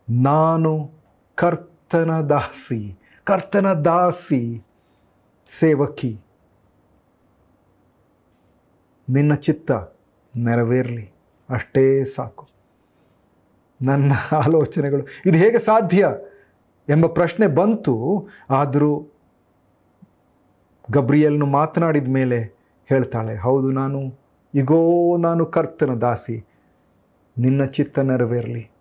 ನಾನು 0.09 0.91
ಕರ್ತನ 1.35 2.21
ದಾಸಿ 2.21 3.00
ಕರ್ತನ 3.24 3.74
ದಾಸಿ 3.74 4.63
ಸೇವಕಿ. 5.50 6.19
ನಿನ್ನ 9.09 9.33
ಚಿತ್ತ 9.33 9.71
ನೆರವೇರಲಿ, 10.38 11.12
ಅಷ್ಟೇ 11.50 12.03
ಸಾಕು. 12.03 12.47
ನನ್ನ 13.81 14.12
ಆಲೋಚನೆಗಳು, 14.31 15.07
ಇದು 15.25 15.38
ಹೇಗೆ 15.38 15.59
ಸಾಧ್ಯ 15.59 16.07
ಎಂಬ 16.89 17.05
ಪ್ರಶ್ನೆ 17.05 17.47
ಬಂತು, 17.47 18.27
ಆದರೂ 18.50 19.07
ಗಬ್ರಿಯಲ್ನು 20.91 21.45
ಮಾತನಾಡಿದ 21.45 22.07
ಮೇಲೆ 22.07 22.39
ಹೇಳ್ತಾಳೆ, 22.85 23.35
ಹೌದು, 23.35 23.71
ನಾನು 23.71 24.00
ಈಗೋ 24.55 25.17
ನಾನು 25.17 25.45
ಕರ್ತನ 25.45 25.93
ದಾಸಿ, 25.93 26.45
ನಿನ್ನ 27.38 27.65
ಚಿತ್ತ 27.65 28.00
ನೆರವೇರಲಿ 28.00 28.75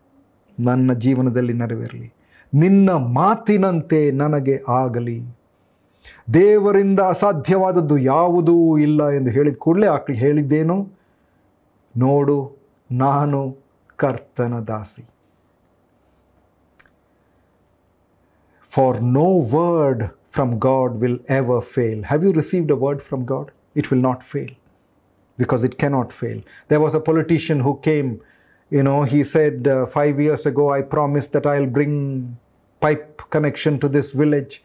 ನನ್ನ 0.61 0.93
ಜೀವನದಲ್ಲಿ 0.93 1.53
ನೆರವೇರಲಿ. 1.53 2.15
ನಿನ್ನ 2.55 2.91
ಮಾತಿನಂತೆ 2.91 4.11
ನನಗೆ 4.11 4.61
ಆಗಲಿ. 4.69 5.23
ದೇವರಿಂದ 6.35 7.01
ಅಸಾಧ್ಯವಾದದ್ದು 7.01 7.99
ಯಾವುದೂ 7.99 8.79
ಇಲ್ಲ 8.79 9.09
ಎಂದು 9.09 9.31
ಹೇಳಿದ 9.31 9.55
ಕೂಡಲೇ 9.55 9.87
ಆಕೆ 9.87 10.13
ಹೇಳಿದ್ದೇನು? 10.13 10.89
ನೋಡು 11.97 12.57
ನಾನು 12.93 13.57
ಕರ್ತನ 13.97 14.59
ದಾಸಿ. 14.59 15.05
For 18.63 19.03
no 19.03 19.41
word 19.57 20.05
from 20.33 20.53
God 20.53 20.97
will 20.97 21.21
ever 21.31 21.65
fail 21.65 22.05
have 22.05 22.25
you 22.25 22.33
received 22.33 22.73
a 22.73 22.75
word 22.75 23.03
from 23.03 23.27
God 23.27 23.51
it 23.77 23.93
will 23.93 24.03
not 24.03 24.21
fail 24.21 24.51
because 25.39 25.65
it 25.65 25.75
cannot 25.75 26.11
fail. 26.23 26.39
There 26.69 26.81
was 26.81 26.95
a 26.95 27.01
politician 27.01 27.61
who 27.61 27.81
came, 27.89 28.21
you 28.71 28.83
know, 28.83 29.03
he 29.03 29.23
said 29.23 29.69
uh, 29.69 29.87
five 29.87 30.19
years 30.21 30.47
ago, 30.47 30.73
I 30.73 30.83
promised 30.83 31.33
that 31.33 31.47
I'll 31.47 31.67
bring 31.67 32.37
pipe 32.81 33.23
connection 33.31 33.79
to 33.81 33.89
this 33.89 34.13
village. 34.13 34.63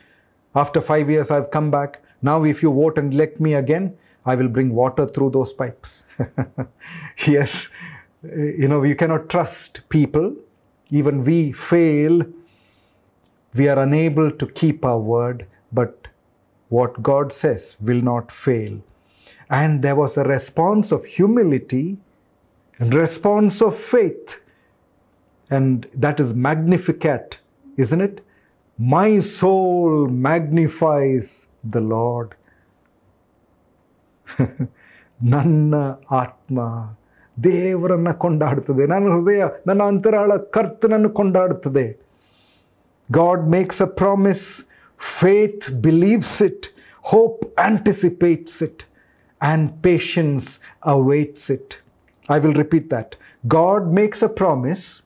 After 0.56 0.82
five 0.82 1.10
years, 1.10 1.32
I've 1.32 1.52
come 1.52 1.70
back. 1.70 2.02
Now, 2.22 2.44
if 2.44 2.64
you 2.64 2.74
vote 2.74 2.98
and 2.98 3.14
elect 3.14 3.40
me 3.40 3.54
again, 3.54 3.98
I 4.26 4.36
will 4.36 4.48
bring 4.48 4.74
water 4.74 5.06
through 5.06 5.32
those 5.32 5.54
pipes. 5.54 6.04
yes, 7.28 7.70
you 8.24 8.68
know, 8.68 8.84
you 8.84 8.96
cannot 8.96 9.30
trust 9.30 9.88
people. 9.90 10.36
Even 10.90 11.24
we 11.24 11.54
fail. 11.54 12.26
We 13.54 13.68
are 13.68 13.80
unable 13.80 14.32
to 14.32 14.48
keep 14.48 14.84
our 14.86 15.00
word, 15.00 15.46
but 15.72 16.08
what 16.70 17.02
God 17.02 17.32
says 17.32 17.78
will 17.80 18.02
not 18.02 18.32
fail. 18.32 18.82
And 19.50 19.82
there 19.82 19.96
was 19.96 20.18
a 20.18 20.24
response 20.24 20.92
of 20.92 21.06
humility 21.06 21.98
response 22.79 23.63
of 23.63 23.75
faith. 23.77 24.41
And 25.51 25.87
that 25.95 26.21
is 26.21 26.35
magnificat, 26.35 27.39
isn't 27.77 28.01
it? 28.01 28.17
My 28.79 29.21
soul 29.21 30.09
magnifies 30.09 31.47
the 31.75 31.81
Lord. 31.81 32.31
ನನ್ನ 35.23 35.75
ಆತ್ಮ 36.11 36.61
ದೇವರನ್ನು 37.45 38.13
ಕೊಂಡಾಡುತ್ತದೆ 38.23 38.87
ನನ್ನ 38.93 39.11
ಹೃದಯ 39.15 39.45
ನನ್ನ 39.67 39.83
ಅಂತರಾಳ 39.93 40.37
ಕರ್ತನನ್ನು 40.57 41.11
ಕೊಂಡಾಡುತ್ತದೆ 41.21 41.87
God 43.11 43.41
makes 43.55 43.79
a 43.81 43.87
promise, 43.87 44.45
faith 44.97 45.65
believes 45.87 46.41
it, 46.41 46.61
hope 47.13 47.41
anticipates 47.69 48.55
it, 48.67 48.79
and 49.49 49.63
patience 49.87 50.47
awaits 50.95 51.51
it. 51.57 51.69
I 52.30 52.38
will 52.40 52.54
repeat 52.54 52.90
that. 52.92 53.16
God 53.48 53.92
makes 53.92 54.22
a 54.22 54.30
promise, 54.30 55.02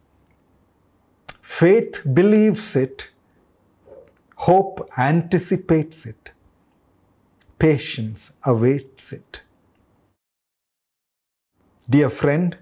faith 1.41 2.01
believes 2.13 2.75
it, 2.75 3.09
hope 4.35 4.89
anticipates 4.97 6.05
it, 6.05 6.31
patience 7.59 8.31
awaits 8.43 9.13
it. 9.13 9.41
Dear 11.89 12.09
friend, 12.09 12.57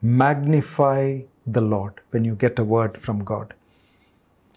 magnify 0.00 1.20
the 1.46 1.60
Lord 1.60 2.00
when 2.10 2.24
you 2.24 2.34
get 2.34 2.58
a 2.58 2.64
word 2.64 2.96
from 2.96 3.24
God. 3.24 3.54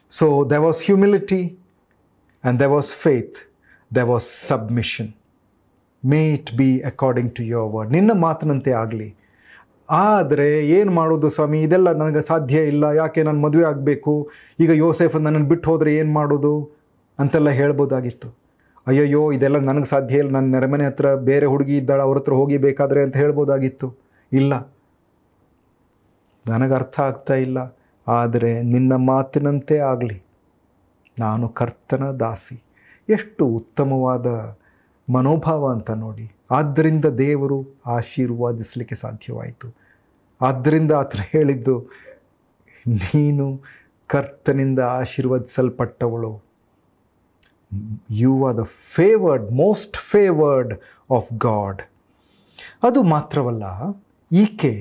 So 0.10 0.44
there 0.44 0.62
was 0.62 0.82
humility 0.82 1.58
and 2.44 2.60
there 2.60 2.70
was 2.70 2.94
faith, 2.94 3.46
there 3.90 4.06
was 4.06 4.30
submission. 4.30 5.14
May 6.06 6.34
it 6.34 6.58
be 6.58 6.80
according 6.80 7.36
to 7.36 7.44
your 7.44 7.74
word 7.74 7.92
ನಿನ್ನ 7.92 8.12
ಮಾತಿನಂತೆ 8.14 8.72
ಆಗಲಿ. 8.72 9.16
ಆದರೆ 9.90 10.68
ಏನು 10.70 10.92
ಮಾಡೋದು 10.92 11.30
ಸ್ವಾಮಿ? 11.30 11.62
ಇದೆಲ್ಲ 11.62 11.92
ನನಗೆ 11.92 12.22
ಸಾಧ್ಯ 12.22 12.60
ಇಲ್ಲ. 12.60 12.84
ಯಾಕೆ 12.84 13.24
ನಾನು 13.24 13.40
ಮದುವೆ 13.40 13.64
ಆಗಬೇಕು? 13.64 14.30
ಈಗ 14.60 14.70
ಯೋಸೆಫ್ 14.70 15.16
ನನ್ನನ್ನು 15.16 15.48
ಬಿಟ್ಟು 15.48 15.72
ಹೋದರೆ 15.72 15.96
ಏನು 15.96 16.14
ಮಾಡೋದು? 16.14 16.72
ಅಂತೆಲ್ಲ 17.20 17.50
ಹೇಳ್ಬೋದಾಗಿತ್ತು. 17.50 18.38
ಅಯ್ಯಯ್ಯೋ, 18.88 19.32
ಇದೆಲ್ಲ 19.32 19.58
ನನಗೆ 19.58 19.84
ಸಾಧ್ಯ 19.84 20.18
ಇಲ್ಲ. 20.18 20.30
ನನ್ನ 20.30 20.52
ನೆರೆಮನೆ 20.52 20.86
ಹತ್ರ 20.86 21.16
ಬೇರೆ 21.16 21.46
ಹುಡುಗಿ 21.46 21.78
ಇದ್ದಾಳೆ. 21.78 22.02
ಅವ್ರ 22.02 22.18
ಹತ್ರ 22.18 22.34
ಹೋಗಿ 22.34 22.58
ಬೇಕಾದರೆ 22.58 23.04
ಅಂತ 23.04 23.18
ಹೇಳ್ಬೋದಾಗಿತ್ತು. 23.18 23.96
ಇಲ್ಲ. 24.32 24.74
ನನಗೆ 26.50 26.74
ಅರ್ಥ 26.74 27.00
ಆಗ್ತಾ 27.00 27.34
ಇಲ್ಲ. 27.34 27.78
ಆದರೆ 28.08 28.62
ನಿನ್ನ 28.62 28.94
ಮಾತಿನಂತೆ 28.96 29.78
ಆಗಲಿ. 29.78 30.24
ನಾನು 31.20 31.50
ಕರ್ತನ 31.50 32.12
ದಾಸಿ. 32.12 32.64
ಎಷ್ಟು 33.10 33.46
ಉತ್ತಮವಾದ 33.46 34.26
ಮನೋಭಾವ 35.16 35.64
ಅಂತ 35.76 35.92
ನೋಡಿ. 36.04 36.26
ಆದ್ದರಿಂದ 36.52 37.08
ದೇವರು 37.20 37.58
ಆಶೀರ್ವಾದಿಸಲಿಕ್ಕೆ 37.88 38.96
ಸಾಧ್ಯವಾಯಿತು. 39.04 39.68
ಆದ್ದರಿಂದ 40.42 40.92
ಆತನು 41.02 41.26
ಹೇಳಿದ್ದು, 41.34 41.76
ನೀನು 42.86 43.46
ಕರ್ತನಿಂದ 44.10 44.80
ಆಶೀರ್ವದಿಸಲ್ಪಟ್ಟವಳು. 45.00 46.32
You 48.22 48.32
are 48.48 48.58
the 48.58 48.66
favoured 48.96 49.46
most 49.64 49.98
favoured 50.12 50.74
of 51.18 51.30
God 51.48 51.82
ಅದು 52.84 53.00
ಮಾತ್ರವಲ್ಲ, 53.14 53.66
ಈಕೆ 54.32 54.74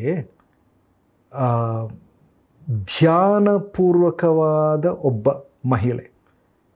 ಧ್ಯಾನಪೂರ್ವಕವಾದ 2.95 4.87
ಒಬ್ಬ 5.11 5.29
ಮಹಿಳೆ. 5.67 6.05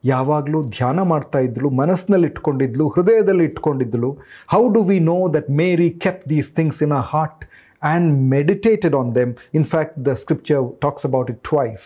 ಯಾವಾಗಲೂ 0.03 0.59
ಧ್ಯಾನ 0.77 0.99
ಮಾಡ್ತಾ 1.03 1.39
ಇದ್ಳು 1.47 1.69
ಮನಸ್ಸಿನಲ್ಲಿ 1.79 2.27
ಇಟ್ಕೊಂಡಿದ್ಲು 2.27 2.85
ಹೃದಯದಲ್ಲಿ 2.89 3.45
ಇಟ್ಕೊಂಡಿದ್ಲು 3.45 4.09
how 4.53 4.61
do 4.75 4.81
we 4.91 4.97
know 5.13 5.17
that 5.33 5.49
Mary 5.61 5.89
kept 6.05 6.21
these 6.29 6.49
things 6.59 6.79
in 6.85 6.95
a 7.01 7.03
heart 7.13 7.43
and 7.83 8.09
meditated 8.35 8.95
on 8.95 9.11
them 9.15 9.33
in 9.59 9.67
fact 9.73 9.97
the 10.05 10.13
scripture 10.23 10.63
talks 10.81 11.05
about 11.05 11.31
it 11.31 11.41
twice 11.51 11.83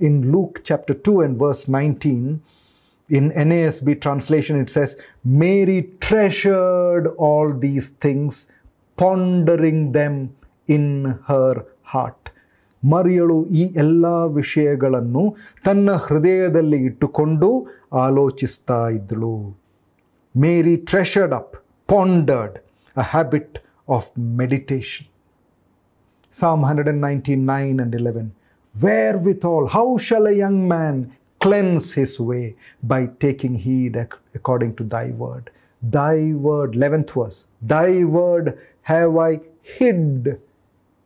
in 0.00 0.18
Luke 0.36 0.56
chapter 0.70 0.98
two 1.08 1.14
and 1.22 1.38
verse 1.46 1.64
nineteen 1.80 2.28
In 3.10 3.30
NASB 3.30 4.00
translation, 4.00 4.60
it 4.60 4.68
says, 4.68 4.96
Mary 5.22 5.92
treasured 6.00 7.06
all 7.18 7.52
these 7.56 7.88
things, 7.88 8.48
pondering 8.98 9.92
them 9.92 10.34
in 10.68 11.18
her 11.26 11.66
heart. 11.84 12.30
ಮರಿಯಳು 12.82 13.36
ಈ 13.58 13.62
ಎಲ್ಲ 13.76 14.06
ವಿಷಯಗಳನ್ನು 14.40 15.22
ತನ್ನ 15.64 15.90
ಹೃದಯದಲ್ಲಿ 16.06 16.78
ಇಟ್ಟುಕೊಂಡು 16.88 17.48
ಆಲೋಚಿಸ್ತಾ 18.04 18.88
ಇದ್ದಳು 18.98 19.34
Mary 20.34 20.76
treasured 20.90 21.34
up 21.40 21.54
pondered 21.88 22.56
a 22.96 23.06
habit 23.14 23.56
of 23.88 24.08
meditation 24.40 25.08
Psalm 26.34 26.62
199 26.62 27.80
and 27.80 27.94
11. 27.94 28.24
Wherewithal, 28.74 29.68
how 29.68 29.96
shall 29.96 30.26
a 30.26 30.32
young 30.34 30.68
man 30.68 30.96
cleanse 31.40 31.94
his 31.94 32.20
way 32.20 32.42
by 32.82 33.06
taking 33.18 33.54
heed 33.56 33.96
ac- 33.96 34.18
according 34.34 34.74
to 34.74 34.84
thy 34.84 35.06
word? 35.12 35.44
Thy 35.82 36.16
word, 36.46 36.74
11th 36.74 37.12
verse. 37.12 37.38
Thy 37.62 37.88
word 38.16 38.46
have 38.82 39.16
I 39.18 39.32
hid 39.70 40.40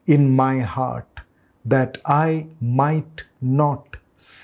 in 0.08 0.30
my 0.36 0.60
heart 0.74 1.06
that 1.69 1.97
I 2.07 2.39
might 2.63 3.17
not 3.43 3.97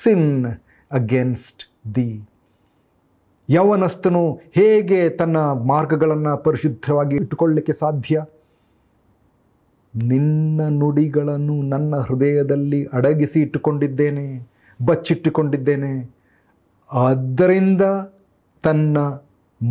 sin 0.05 0.45
against 0.93 1.71
thee. 1.95 2.19
ಯೌವನಸ್ಥನು 3.49 4.39
ಹೇಗೆ 4.51 5.09
ತನ್ನ 5.09 5.37
ಮಾರ್ಗಗಳನ್ನು 5.51 6.37
ಪರಿಶುದ್ಧವಾಗಿ 6.37 7.15
ಇಟ್ಟುಕೊಳ್ಳಲಿಕ್ಕೆ 7.15 7.73
ಸಾಧ್ಯ? 7.73 8.23
ನಿನ್ನ 9.95 10.61
ನುಡಿಗಳನ್ನು 10.69 11.61
ನನ್ನ 11.61 11.95
ಹೃದಯದಲ್ಲಿ 11.95 12.85
ಅಡಗಿಸಿ 12.85 13.41
ಇಟ್ಟುಕೊಂಡಿದ್ದೇನೆ, 13.41 14.47
ಬಚ್ಚಿಟ್ಟುಕೊಂಡಿದ್ದೇನೆ. 14.85 16.15
ಆದ್ದರಿಂದ 16.91 17.81
ತನ್ನ 18.63 18.97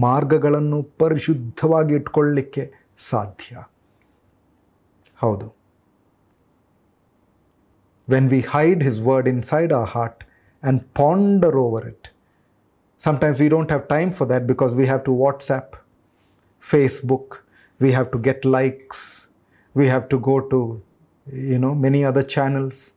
ಮಾರ್ಗಗಳನ್ನು 0.00 0.82
ಪರಿಶುದ್ಧವಾಗಿ 0.98 1.94
ಇಟ್ಕೊಳ್ಳಿಕ್ಕೆ 1.94 2.72
ಸಾಧ್ಯ. 3.10 3.56
ಹೌದು. 5.18 5.59
when 8.10 8.28
we 8.28 8.40
hide 8.40 8.82
His 8.82 9.00
Word 9.00 9.28
inside 9.28 9.72
our 9.72 9.86
heart 9.86 10.24
and 10.62 10.92
ponder 10.94 11.56
over 11.58 11.86
it. 11.86 12.10
Sometimes 12.96 13.40
we 13.40 13.48
don't 13.48 13.70
have 13.70 13.88
time 13.88 14.10
for 14.12 14.26
that 14.26 14.46
because 14.46 14.74
we 14.74 14.86
have 14.86 15.04
to 15.04 15.10
WhatsApp, 15.10 15.76
Facebook, 16.62 17.38
we 17.78 17.92
have 17.92 18.10
to 18.10 18.18
get 18.18 18.44
likes, 18.44 19.28
we 19.74 19.86
have 19.86 20.08
to 20.08 20.18
go 20.18 20.40
to, 20.40 20.82
you 21.32 21.58
know, 21.58 21.74
many 21.74 22.04
other 22.04 22.22
channels. 22.22 22.92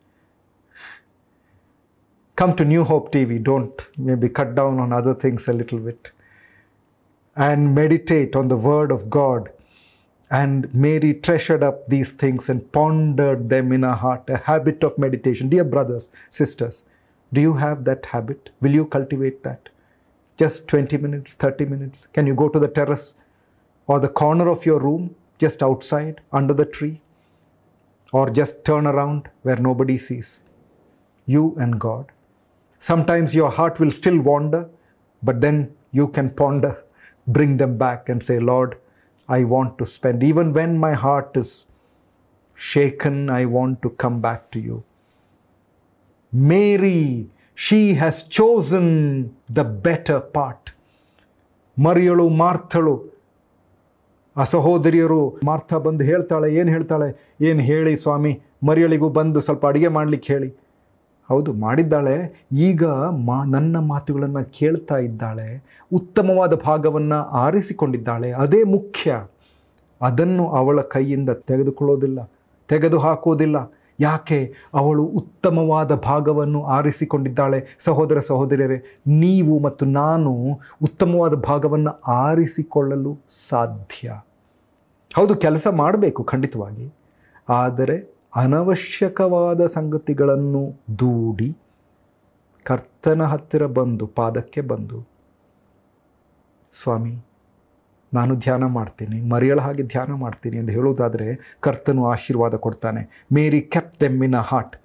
Come 2.36 2.56
to 2.56 2.66
New 2.66 2.84
Hope 2.84 3.14
TV, 3.14 3.42
don't 3.42 3.82
maybe 3.98 4.28
cut 4.28 4.56
down 4.56 4.80
on 4.80 4.92
other 4.92 5.14
things 5.14 5.48
a 5.48 5.54
little 5.54 5.80
bit 5.80 6.12
and 7.36 7.74
meditate 7.74 8.36
on 8.36 8.48
the 8.48 8.58
Word 8.58 8.92
of 8.92 9.10
God 9.10 9.50
and 10.42 10.74
mary 10.86 11.14
treasured 11.28 11.64
up 11.70 11.84
these 11.96 12.12
things 12.24 12.50
and 12.54 12.72
pondered 12.78 13.50
them 13.50 13.72
in 13.78 13.84
her 13.90 14.00
heart 14.06 14.34
a 14.38 14.40
habit 14.50 14.84
of 14.88 14.98
meditation 15.06 15.54
dear 15.54 15.68
brothers 15.76 16.10
sisters 16.40 16.84
do 17.32 17.42
you 17.48 17.54
have 17.66 17.84
that 17.90 18.12
habit 18.16 18.50
will 18.62 18.80
you 18.80 18.86
cultivate 18.98 19.44
that 19.44 19.74
just 20.38 20.68
20 20.68 20.98
minutes, 20.98 21.36
30 21.36 21.66
minutes? 21.66 22.08
Can 22.08 22.28
you 22.28 22.36
go 22.36 22.50
to 22.50 22.60
the 22.60 22.68
terrace 22.68 23.16
or 23.88 24.00
the 24.00 24.10
corner 24.10 24.48
of 24.50 24.66
your 24.66 24.80
room, 24.80 25.16
just 25.38 25.62
outside, 25.62 26.22
under 26.32 26.54
the 26.54 26.66
tree? 26.66 27.02
Or 28.12 28.30
just 28.30 28.64
turn 28.64 28.86
around 28.88 29.30
where 29.42 29.56
nobody 29.56 29.98
sees? 29.98 30.42
You 31.26 31.56
and 31.60 31.80
God. 31.80 32.12
Sometimes 32.80 33.34
your 33.34 33.50
heart 33.50 33.80
will 33.80 33.92
still 33.92 34.20
wander, 34.20 34.70
but 35.22 35.42
then 35.42 35.76
you 35.92 36.08
can 36.08 36.30
ponder, 36.30 36.84
bring 37.28 37.58
them 37.58 37.78
back 37.78 38.10
and 38.10 38.24
say, 38.24 38.40
Lord, 38.40 38.78
I 39.29 39.45
want 39.45 39.77
to 39.79 39.87
spend, 39.87 40.23
even 40.23 40.53
when 40.53 40.79
my 40.79 40.95
heart 40.95 41.37
is 41.37 41.51
shaken, 42.59 43.17
I 43.31 43.45
want 43.57 43.83
to 43.83 43.91
come 44.03 44.21
back 44.21 44.51
to 44.53 44.61
you. 44.61 44.77
Mary, 46.33 47.01
she 47.59 47.95
has 47.95 48.17
chosen 48.39 48.87
the 49.59 49.65
better 49.87 50.21
part. 50.37 50.65
ಮರಿಯಳು 51.77 52.25
ಮಾರ್ಥಳು 52.43 52.95
ಆ 54.37 54.45
ಸಹೋದರಿಯರು 54.53 55.19
ಮಾರ್ಥ 55.49 55.75
ಬಂದು 55.85 56.05
ಹೇಳ್ತಾಳೆ 56.09 56.49
ಏನು 56.61 56.71
ಹೇಳ್ತಾಳೆ 56.75 57.09
ಏನು 57.49 57.63
ಹೇಳಿ 57.69 57.93
ಸ್ವಾಮಿ 58.05 58.33
ಮರಿಯಳಿಗೂ 58.69 59.09
ಬಂದು 59.19 59.41
ಸ್ವಲ್ಪ 59.47 59.65
ಅಡುಗೆ 59.71 59.91
ಮಾಡ್ಲಿಕ್ಕೆ 59.99 60.29
ಹೇಳಿ 60.35 60.49
ಹೌದು, 61.34 61.54
ಮಾಡಿದ್ದಾಳೆ. 61.54 62.46
ಈಗ 62.52 62.86
ಮಾ, 63.26 63.44
ನನ್ನ 63.44 63.80
ಮಾತುಗಳನ್ನು 63.80 64.52
ಕೇಳ್ತಾ 64.52 64.98
ಇದ್ದಾಳೆ. 64.98 65.64
ಉತ್ತಮವಾದ 65.94 66.54
ಭಾಗವನ್ನು 66.54 67.16
ಆರಿಸಿಕೊಂಡಿದ್ದಾಳೆ. 67.16 68.32
ಅದೇ 68.32 68.64
ಮುಖ್ಯ. 68.64 69.26
ಅದನ್ನು 70.02 70.50
ಅವಳ 70.50 70.82
ಕೈಯಿಂದ 70.82 71.30
ತೆಗೆದುಕೊಳ್ಳೋದಿಲ್ಲ 71.30 72.32
ತೆಗೆದು 72.68 73.00
ಹಾಕೋದಿಲ್ಲ 73.00 73.72
ಯಾಕೆ? 74.00 74.54
ಅವಳು 74.74 75.04
ಉತ್ತಮವಾದ 75.04 75.96
ಭಾಗವನ್ನು 75.96 76.64
ಆರಿಸಿಕೊಂಡಿದ್ದಾಳೆ. 76.64 77.78
ಸಹೋದರ 77.80 78.20
ಸಹೋದರಿಯರೇ, 78.20 79.00
ನೀವು 79.08 79.60
ಮತ್ತು 79.60 79.86
ನಾನು 79.86 80.60
ಉತ್ತಮವಾದ 80.84 81.34
ಭಾಗವನ್ನು 81.34 82.02
ಆರಿಸಿಕೊಳ್ಳಲು 82.08 83.20
ಸಾಧ್ಯ. 83.50 84.12
ಹೌದು, 85.16 85.36
ಕೆಲಸ 85.36 85.68
ಮಾಡಬೇಕು 85.72 86.24
ಖಂಡಿತವಾಗಿ. 86.24 86.94
ಆದರೆ 87.50 88.13
ಅನವಶ್ಯಕವಾದ 88.34 89.62
ಸಂಗತಿಗಳನ್ನು 89.78 90.62
ದೂಡಿ 91.02 91.50
ಕರ್ತನ 92.66 93.22
ಹತ್ತಿರ 93.32 93.64
ಬಂದು, 93.78 94.06
ಪಾದಕ್ಕೆ 94.18 94.62
ಬಂದು, 94.72 94.98
ಸ್ವಾಮಿ, 96.74 97.14
ನಾನು 98.12 98.34
ಧ್ಯಾನ 98.46 98.64
ಮಾಡ್ತೀನಿ, 98.78 99.18
ಮರೆಯಳ 99.32 99.60
ಹಾಗೆ 99.60 99.84
ಧ್ಯಾನ 99.94 100.12
ಮಾಡ್ತೀನಿ 100.24 100.56
ಎಂದು 100.62 100.74
ಹೇಳೋದಾದರೆ 100.78 101.28
ಕರ್ತನು 101.66 102.04
ಆಶೀರ್ವಾದ 102.14 102.56
ಕೊಡ್ತಾನೆ. 102.66 103.02
Mary 103.38 103.62
kept 103.76 103.94
them 104.04 104.18
in 104.28 104.38
a 104.42 104.44
heart. 104.52 104.76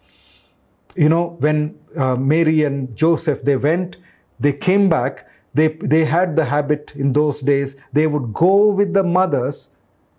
You 1.02 1.08
know 1.16 1.22
when 1.46 1.62
Mary 2.32 2.56
and 2.62 2.82
Joseph 3.02 3.42
they 3.48 3.54
went 3.68 3.94
they 4.40 4.52
came 4.66 4.86
back 4.96 5.18
they 5.58 5.66
they 5.92 6.00
had 6.14 6.32
the 6.40 6.44
habit 6.54 6.88
in 7.02 7.12
those 7.20 7.38
days 7.52 7.72
they 7.98 8.04
would 8.14 8.28
go 8.44 8.54
with 8.80 8.92
the 9.00 9.02
mothers 9.18 9.60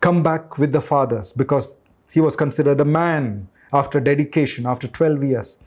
come 0.01 0.19
back 0.29 0.47
with 0.63 0.73
the 0.77 0.81
fathers 0.91 1.29
because 1.41 1.67
he 2.11 2.19
was 2.19 2.35
considered 2.35 2.79
a 2.79 2.85
man 2.85 3.47
after 3.71 3.99
dedication 3.99 4.65
after 4.65 4.87
12 4.87 5.23
years. 5.23 5.59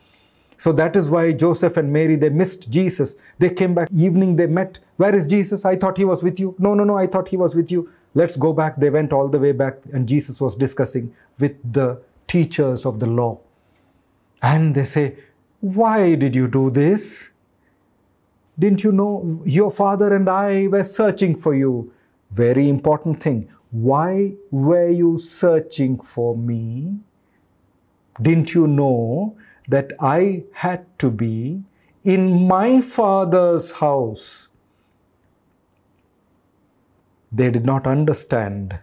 So 0.58 0.72
that 0.72 0.94
is 0.94 1.10
why 1.10 1.32
Joseph 1.32 1.76
and 1.76 1.92
Mary 1.92 2.14
they 2.14 2.28
missed 2.28 2.70
Jesus. 2.70 3.16
They 3.38 3.50
came 3.50 3.74
back 3.74 3.88
evening. 3.90 4.36
They 4.36 4.46
met. 4.46 4.78
Where 4.96 5.14
is 5.14 5.26
Jesus? 5.26 5.64
I 5.64 5.74
thought 5.74 5.98
he 5.98 6.04
was 6.04 6.22
with 6.22 6.38
you. 6.38 6.54
No, 6.58 6.74
no, 6.74 6.84
no. 6.84 6.96
I 6.96 7.08
thought 7.08 7.28
he 7.28 7.36
was 7.36 7.56
with 7.56 7.72
you. 7.72 7.90
Let's 8.14 8.36
go 8.36 8.52
back. 8.52 8.76
They 8.76 8.90
went 8.90 9.12
all 9.12 9.28
the 9.28 9.40
way 9.40 9.50
back, 9.50 9.78
and 9.92 10.08
Jesus 10.08 10.40
was 10.40 10.54
discussing 10.54 11.14
with 11.38 11.56
the 11.72 12.00
teachers 12.28 12.86
of 12.86 13.00
the 13.00 13.06
law. 13.06 13.40
And 14.40 14.74
they 14.74 14.84
say, 14.84 15.16
Why 15.60 16.14
did 16.14 16.36
you 16.36 16.46
do 16.46 16.70
this? 16.70 17.30
Didn't 18.58 18.84
you 18.84 18.92
know 18.92 19.42
your 19.44 19.72
father 19.72 20.14
and 20.14 20.28
I 20.28 20.68
were 20.68 20.84
searching 20.84 21.34
for 21.34 21.54
you? 21.54 21.92
Very 22.30 22.68
important 22.68 23.22
thing. 23.22 23.48
Why 23.72 24.34
were 24.50 24.90
you 24.90 25.16
searching 25.16 25.98
for 25.98 26.36
me? 26.36 26.98
Didn't 28.20 28.54
you 28.54 28.66
know 28.66 29.34
that 29.66 29.92
I 29.98 30.44
had 30.52 30.86
to 30.98 31.10
be 31.10 31.62
in 32.04 32.46
my 32.46 32.82
father's 32.82 33.72
house? 33.72 34.48
They 37.32 37.50
did 37.50 37.64
not 37.64 37.86
understand 37.86 38.78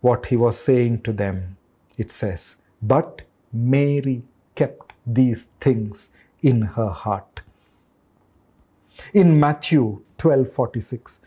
what 0.00 0.26
he 0.26 0.36
was 0.36 0.58
saying 0.58 1.02
to 1.02 1.12
them. 1.12 1.56
It 1.96 2.10
says, 2.10 2.56
But 2.82 3.22
Mary 3.52 4.22
kept 4.56 4.94
these 5.06 5.46
things 5.60 6.10
in 6.42 6.62
her 6.62 6.88
heart. 6.88 7.42
In 9.14 9.38
Matthew 9.38 10.02
12 10.18 10.50
46, 10.50 11.20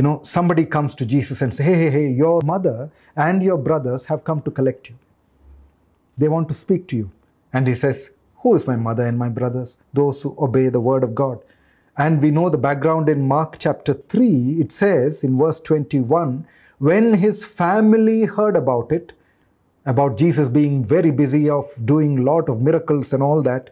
you 0.00 0.04
know, 0.04 0.20
somebody 0.22 0.64
comes 0.64 0.94
to 0.94 1.04
Jesus 1.04 1.42
and 1.42 1.52
say, 1.54 1.62
Hey, 1.62 1.74
hey, 1.74 1.90
hey, 1.90 2.08
your 2.08 2.40
mother 2.42 2.90
and 3.14 3.42
your 3.42 3.58
brothers 3.58 4.06
have 4.06 4.24
come 4.24 4.40
to 4.42 4.50
collect 4.50 4.88
you. 4.88 4.94
They 6.16 6.26
want 6.26 6.48
to 6.48 6.54
speak 6.54 6.88
to 6.88 6.96
you. 6.96 7.10
And 7.52 7.66
he 7.68 7.74
says, 7.74 8.10
Who 8.36 8.54
is 8.54 8.66
my 8.66 8.76
mother 8.76 9.06
and 9.06 9.18
my 9.18 9.28
brothers? 9.28 9.76
Those 9.92 10.22
who 10.22 10.34
obey 10.38 10.70
the 10.70 10.80
word 10.80 11.04
of 11.04 11.14
God. 11.14 11.40
And 11.98 12.22
we 12.22 12.30
know 12.30 12.48
the 12.48 12.56
background 12.56 13.10
in 13.10 13.28
Mark 13.28 13.56
chapter 13.58 13.92
3. 13.92 14.60
It 14.62 14.72
says 14.72 15.22
in 15.22 15.36
verse 15.36 15.60
21 15.60 16.46
when 16.78 17.12
his 17.12 17.44
family 17.44 18.24
heard 18.24 18.56
about 18.56 18.90
it, 18.90 19.12
about 19.84 20.16
Jesus 20.16 20.48
being 20.48 20.82
very 20.82 21.10
busy 21.10 21.50
of 21.50 21.66
doing 21.84 22.24
lot 22.24 22.48
of 22.48 22.62
miracles 22.62 23.12
and 23.12 23.22
all 23.22 23.42
that, 23.42 23.68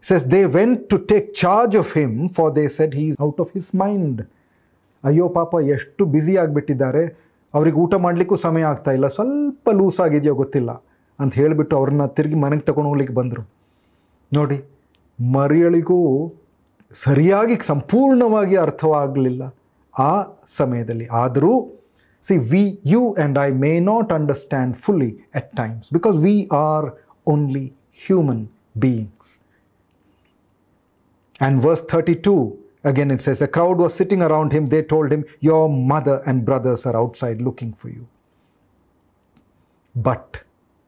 says 0.00 0.26
they 0.26 0.46
went 0.46 0.88
to 0.90 1.00
take 1.00 1.34
charge 1.34 1.74
of 1.74 1.90
him, 1.94 2.28
for 2.28 2.52
they 2.52 2.68
said 2.68 2.94
he 2.94 3.08
is 3.08 3.16
out 3.18 3.40
of 3.40 3.50
his 3.50 3.74
mind. 3.74 4.28
ಅಯ್ಯೋ 5.04 5.28
ಪಾಪ 5.28 5.54
ಎಷ್ಟು 5.76 6.06
busy 6.06 6.36
ಆಗಿಬಿಟ್ಟಿದ್ದಾರೆ. 6.36 7.02
ಅವ್ರಿಗೆ 7.54 7.76
ಊಟ 7.76 7.94
ಮಾಡಲಿಕ್ಕೂ 7.94 8.36
ಸಮಯ 8.36 8.62
ಆಗ್ತಾ 8.62 8.90
ಇಲ್ಲ. 8.90 9.06
ಸ್ವಲ್ಪ 9.06 9.68
ಲೂಸ್ 9.70 10.00
ಆಗಿದೆಯೋ 10.00 10.34
ಗೊತ್ತಿಲ್ಲ 10.34 10.70
ಅಂತ 11.20 11.34
ಹೇಳಿಬಿಟ್ಟು 11.34 11.76
ಅವ್ರನ್ನ 11.76 12.06
ತಿರುಗಿ 12.06 12.34
ಮನೆಗೆ 12.34 12.62
ತಗೊಂಡು 12.62 12.88
ಹೋಗ್ಲಿಕ್ಕೆ 12.88 13.14
ಬಂದರು. 13.14 13.42
ನೋಡಿ 14.32 14.58
ಮರಿಯಳಿಗೂ 15.20 16.00
ಸರಿಯಾಗಿ 16.94 17.54
ಸಂಪೂರ್ಣವಾಗಿ 17.66 18.56
ಅರ್ಥವಾಗಲಿಲ್ಲ 18.56 19.42
ಆ 19.98 20.12
ಸಮಯದಲ್ಲಿ. 20.48 21.06
ಆದರೂ 21.06 21.52
see 22.22 22.36
we 22.50 22.80
you 22.86 23.02
and 23.12 23.38
I 23.38 23.50
may 23.50 23.80
not 23.80 24.12
understand 24.12 24.76
fully 24.76 25.10
at 25.34 25.50
times 25.56 25.92
because 25.92 26.16
we 26.16 26.48
are 26.52 26.86
only 27.26 27.72
human 28.06 28.46
beings 28.76 29.32
verse 31.66 31.82
thirty 31.82 32.14
32, 32.14 32.63
again 32.83 33.11
it 33.11 33.21
says, 33.21 33.41
A 33.41 33.47
crowd 33.47 33.77
was 33.77 33.93
sitting 33.93 34.21
around 34.21 34.51
him. 34.51 34.65
They 34.65 34.83
told 34.83 35.11
him, 35.11 35.23
Your 35.41 35.63
mother 35.93 36.17
and 36.25 36.45
brothers 36.45 36.85
are 36.85 36.95
outside 36.95 37.41
looking 37.41 37.73
for 37.73 37.89
you. 37.89 38.07
But 39.95 40.39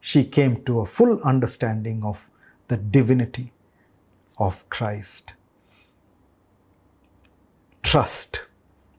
she 0.03 0.23
came 0.37 0.63
to 0.63 0.79
a 0.79 0.85
full 0.87 1.13
understanding 1.23 2.03
of 2.03 2.29
the 2.69 2.77
divinity 2.77 3.47
of 4.37 4.67
Christ. 4.69 5.33
Trust. 7.83 8.33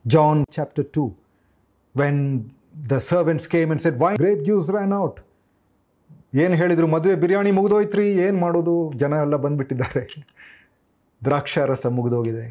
John 0.05 0.45
chapter 0.51 0.83
2, 0.83 1.15
when 1.95 2.17
the 2.89 3.01
servants 3.01 3.47
came 3.47 3.71
and 3.71 3.81
said, 3.81 3.99
Why 3.99 4.17
grape 4.17 4.45
juice 4.45 4.69
ran 4.69 4.93
out? 4.93 5.19
ಏನು 6.35 6.55
ಹೇಳಿದ್ರು 6.61 6.87
ಮದುವೆ 6.93 7.15
ಬಿರಿಯಾನಿ 7.23 7.51
ಮುಗಿದೋಯ್ತ್ರಿ 7.57 8.05
ಏನು 8.27 8.39
ಮಾಡೋದು 8.45 8.75
ಜನ 9.01 9.15
ಎಲ್ಲ 9.25 9.37
ಬಂದ್ಬಿಟ್ಟಿದ್ದಾರೆ 9.45 10.03
ದ್ರಾಕ್ಷಾರಸ 11.23 11.87
ಮುಗಿದೋಗಿದೆ 11.97 12.45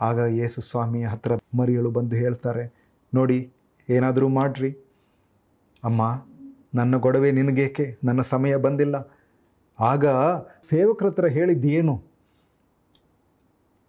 ಆಗ 0.00 0.18
ಯೇಸು 0.18 0.60
ಸ್ವಾಮಿ 0.60 1.04
ಹತ್ರ 1.04 1.32
ಮರಿಯಳು 1.58 1.90
ಬಂದು 1.90 2.16
ಹೇಳ್ತಾರೆ 2.16 2.94
ನೋಡಿ 3.14 3.52
ಏನಾದರೂ 3.88 4.28
ಮಾಡ್ರಿ. 4.28 4.70
ಅಮ್ಮ 5.84 6.26
ನನ್ನ 6.74 6.96
ಗೊಡವೆ 6.96 7.32
ನಿನಗೇಕೆ? 7.32 7.98
ನನ್ನ 8.04 8.20
ಸಮಯ 8.20 8.56
ಬಂದಿಲ್ಲ. 8.56 8.96
ಆಗ 9.80 10.06
ಸೇವಕರ 10.62 11.06
ಹತ್ರ 11.06 11.26
ಹೇಳಿದ್ದೇನು? 11.26 12.04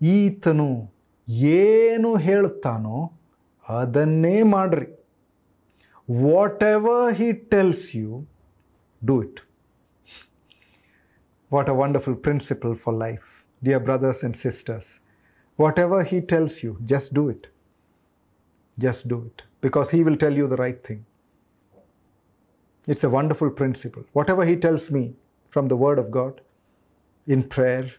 ಈತನು 0.02 0.94
ಏನು 1.28 2.16
ಹೇಳ್ತಾನೋ 2.16 3.12
ಅದನ್ನೇ 3.70 4.44
ಮಾಡ್ರಿ. 4.44 4.88
Whatever 6.64 7.16
he 7.16 7.34
tells 7.34 7.96
you 7.96 8.28
do 9.06 9.24
it 9.24 9.40
what 11.54 11.70
a 11.70 11.74
wonderful 11.74 12.18
principle 12.18 12.76
for 12.76 12.98
life 12.98 13.46
dear 13.64 13.84
brothers 13.84 14.24
and 14.24 14.38
sisters, 14.38 14.86
whatever 15.60 16.04
He 16.06 16.22
tells 16.22 16.64
you, 16.64 16.78
just 16.86 17.14
do 17.14 17.28
it. 17.28 17.48
Just 18.84 19.08
do 19.10 19.24
it 19.30 19.42
because 19.62 19.90
He 19.90 20.04
will 20.04 20.16
tell 20.16 20.34
you 20.34 20.48
the 20.48 20.56
right 20.56 20.82
thing. 20.82 21.06
It's 22.88 23.04
a 23.04 23.10
wonderful 23.10 23.50
principle. 23.50 24.06
Whatever 24.14 24.46
He 24.46 24.56
tells 24.56 24.90
me 24.90 25.16
from 25.50 25.68
the 25.68 25.76
Word 25.76 26.00
of 26.00 26.12
God 26.12 26.40
in 27.28 27.44
prayer, 27.44 27.92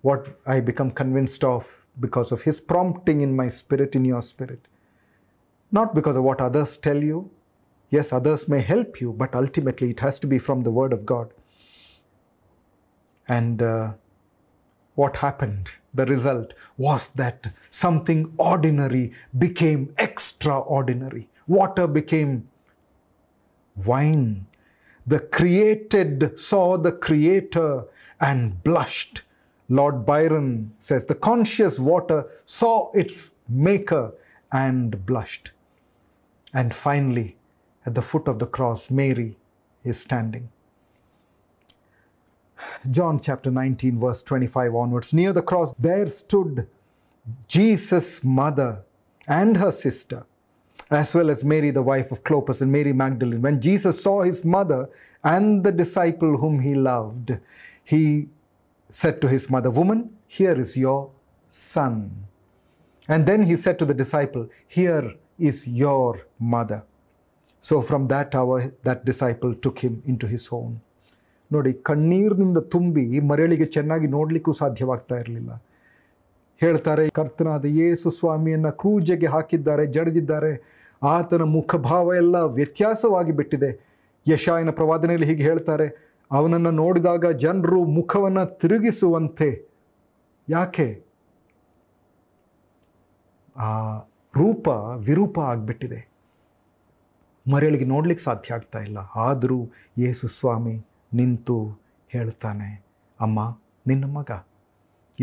what 0.00 0.40
I 0.44 0.58
become 0.60 0.90
convinced 0.90 1.44
of 1.44 1.68
because 2.00 2.32
of 2.32 2.42
His 2.42 2.60
prompting 2.60 3.20
in 3.20 3.36
my 3.36 3.46
spirit, 3.46 3.94
in 3.94 4.04
your 4.04 4.22
spirit, 4.22 4.66
not 5.70 5.94
because 5.94 6.16
of 6.16 6.24
what 6.24 6.40
others 6.40 6.76
tell 6.76 7.00
you. 7.10 7.30
Yes, 7.90 8.12
others 8.12 8.48
may 8.48 8.60
help 8.60 9.00
you, 9.00 9.12
but 9.12 9.36
ultimately 9.36 9.90
it 9.90 10.00
has 10.00 10.18
to 10.18 10.26
be 10.26 10.38
from 10.38 10.62
the 10.62 10.72
Word 10.72 10.92
of 10.92 11.06
God. 11.06 11.32
And 13.28 13.62
uh, 13.62 13.92
what 14.96 15.16
happened? 15.18 15.70
The 15.94 16.06
result 16.06 16.54
was 16.76 17.08
that 17.08 17.52
something 17.70 18.32
ordinary 18.38 19.12
became 19.36 19.94
extraordinary. 19.98 21.28
Water 21.46 21.86
became 21.86 22.48
wine. 23.76 24.46
The 25.06 25.20
created 25.20 26.38
saw 26.38 26.78
the 26.78 26.92
Creator 26.92 27.84
and 28.20 28.62
blushed. 28.62 29.22
Lord 29.68 30.06
Byron 30.06 30.74
says, 30.78 31.06
The 31.06 31.14
conscious 31.14 31.78
water 31.78 32.26
saw 32.44 32.90
its 32.92 33.30
Maker 33.48 34.12
and 34.50 35.04
blushed. 35.04 35.50
And 36.54 36.74
finally, 36.74 37.36
at 37.84 37.94
the 37.94 38.02
foot 38.02 38.28
of 38.28 38.38
the 38.38 38.46
cross, 38.46 38.90
Mary 38.90 39.36
is 39.84 39.98
standing. 39.98 40.50
John 42.90 43.20
chapter 43.20 43.50
19, 43.50 43.98
verse 43.98 44.22
25 44.22 44.74
onwards. 44.74 45.12
Near 45.12 45.32
the 45.32 45.42
cross, 45.42 45.74
there 45.78 46.08
stood 46.08 46.66
Jesus' 47.46 48.24
mother 48.24 48.82
and 49.28 49.56
her 49.56 49.70
sister, 49.70 50.24
as 50.90 51.14
well 51.14 51.30
as 51.30 51.44
Mary, 51.44 51.70
the 51.70 51.82
wife 51.82 52.10
of 52.10 52.24
Clopas, 52.24 52.60
and 52.60 52.72
Mary 52.72 52.92
Magdalene. 52.92 53.42
When 53.42 53.60
Jesus 53.60 54.02
saw 54.02 54.22
his 54.22 54.44
mother 54.44 54.88
and 55.22 55.64
the 55.64 55.72
disciple 55.72 56.38
whom 56.38 56.60
he 56.60 56.74
loved, 56.74 57.38
he 57.84 58.28
said 58.88 59.20
to 59.20 59.28
his 59.28 59.48
mother, 59.48 59.70
Woman, 59.70 60.10
here 60.26 60.58
is 60.58 60.76
your 60.76 61.10
son. 61.48 62.26
And 63.08 63.26
then 63.26 63.44
he 63.44 63.56
said 63.56 63.78
to 63.78 63.84
the 63.84 63.94
disciple, 63.94 64.48
Here 64.66 65.14
is 65.38 65.66
your 65.66 66.26
mother. 66.38 66.84
So 67.60 67.80
from 67.80 68.08
that 68.08 68.34
hour, 68.34 68.74
that 68.82 69.04
disciple 69.04 69.54
took 69.54 69.80
him 69.80 70.02
into 70.04 70.26
his 70.26 70.48
own. 70.50 70.80
ನೋಡಿ, 71.52 71.72
ಕಣ್ಣೀರಿನಿಂದ 71.72 72.58
ತುಂಬಿ 72.58 73.20
ಮರಳಿಗೆ 73.20 73.64
ಚೆನ್ನಾಗಿ 73.64 74.06
ನೋಡಲಿಕ್ಕೂ 74.06 74.52
ಸಾಧ್ಯವಾಗ್ತಾ 74.52 75.16
ಇರಲಿಲ್ಲ. 75.16 75.64
ಹೇಳ್ತಾರೆ, 76.58 77.08
ಕರ್ತನಾದ 77.08 77.64
ಯೇಸು 77.64 78.10
ಸ್ವಾಮಿಯನ್ನು 78.10 78.72
ಕ್ರೂಜೆಗೆ 78.72 79.26
ಹಾಕಿದ್ದಾರೆ, 79.26 79.86
ಜಡಿದಿದ್ದಾರೆ. 79.86 80.82
ಆತನ 81.02 81.42
ಮುಖಭಾವ 81.42 82.14
ಎಲ್ಲ 82.16 82.36
ವ್ಯತ್ಯಾಸವಾಗಿ 82.36 83.32
ಬಿಟ್ಟಿದೆ. 83.32 83.70
ಯಶಾಯನ 84.30 84.70
ಪ್ರವಾದನೆಯಲ್ಲಿ 84.70 85.26
ಹೀಗೆ 85.26 85.42
ಹೇಳ್ತಾರೆ, 85.42 86.16
ಅವನನ್ನು 86.32 86.70
ನೋಡಿದಾಗ 86.70 87.26
ಜನರು 87.26 87.84
ಮುಖವನ್ನು 87.84 88.58
ತಿರುಗಿಸುವಂತೆ. 88.58 89.68
ಯಾಕೆ? 90.48 91.02
ಆ 93.56 93.98
ರೂಪ 94.36 94.68
ವಿರೂಪ 95.06 95.38
ಆಗಿಬಿಟ್ಟಿದೆ. 95.38 96.12
ಮರಳಿಗೆ 97.52 97.84
ನೋಡ್ಲಿಕ್ಕೆ 97.84 98.24
ಸಾಧ್ಯ 98.24 98.54
ಆಗ್ತಾ 98.54 98.78
ಇಲ್ಲ. 98.78 98.98
ಆದರೂ 98.98 99.70
ಯೇಸು 99.98 100.26
ಸ್ವಾಮಿ 100.26 100.82
ನಿಂತು 101.19 101.57
ಹೇಳ್ತಾನೆ 102.15 102.71
ಅಮ್ಮ 103.25 103.39
ನಿನ್ನ 103.89 104.05
ಮಗ 104.17 104.31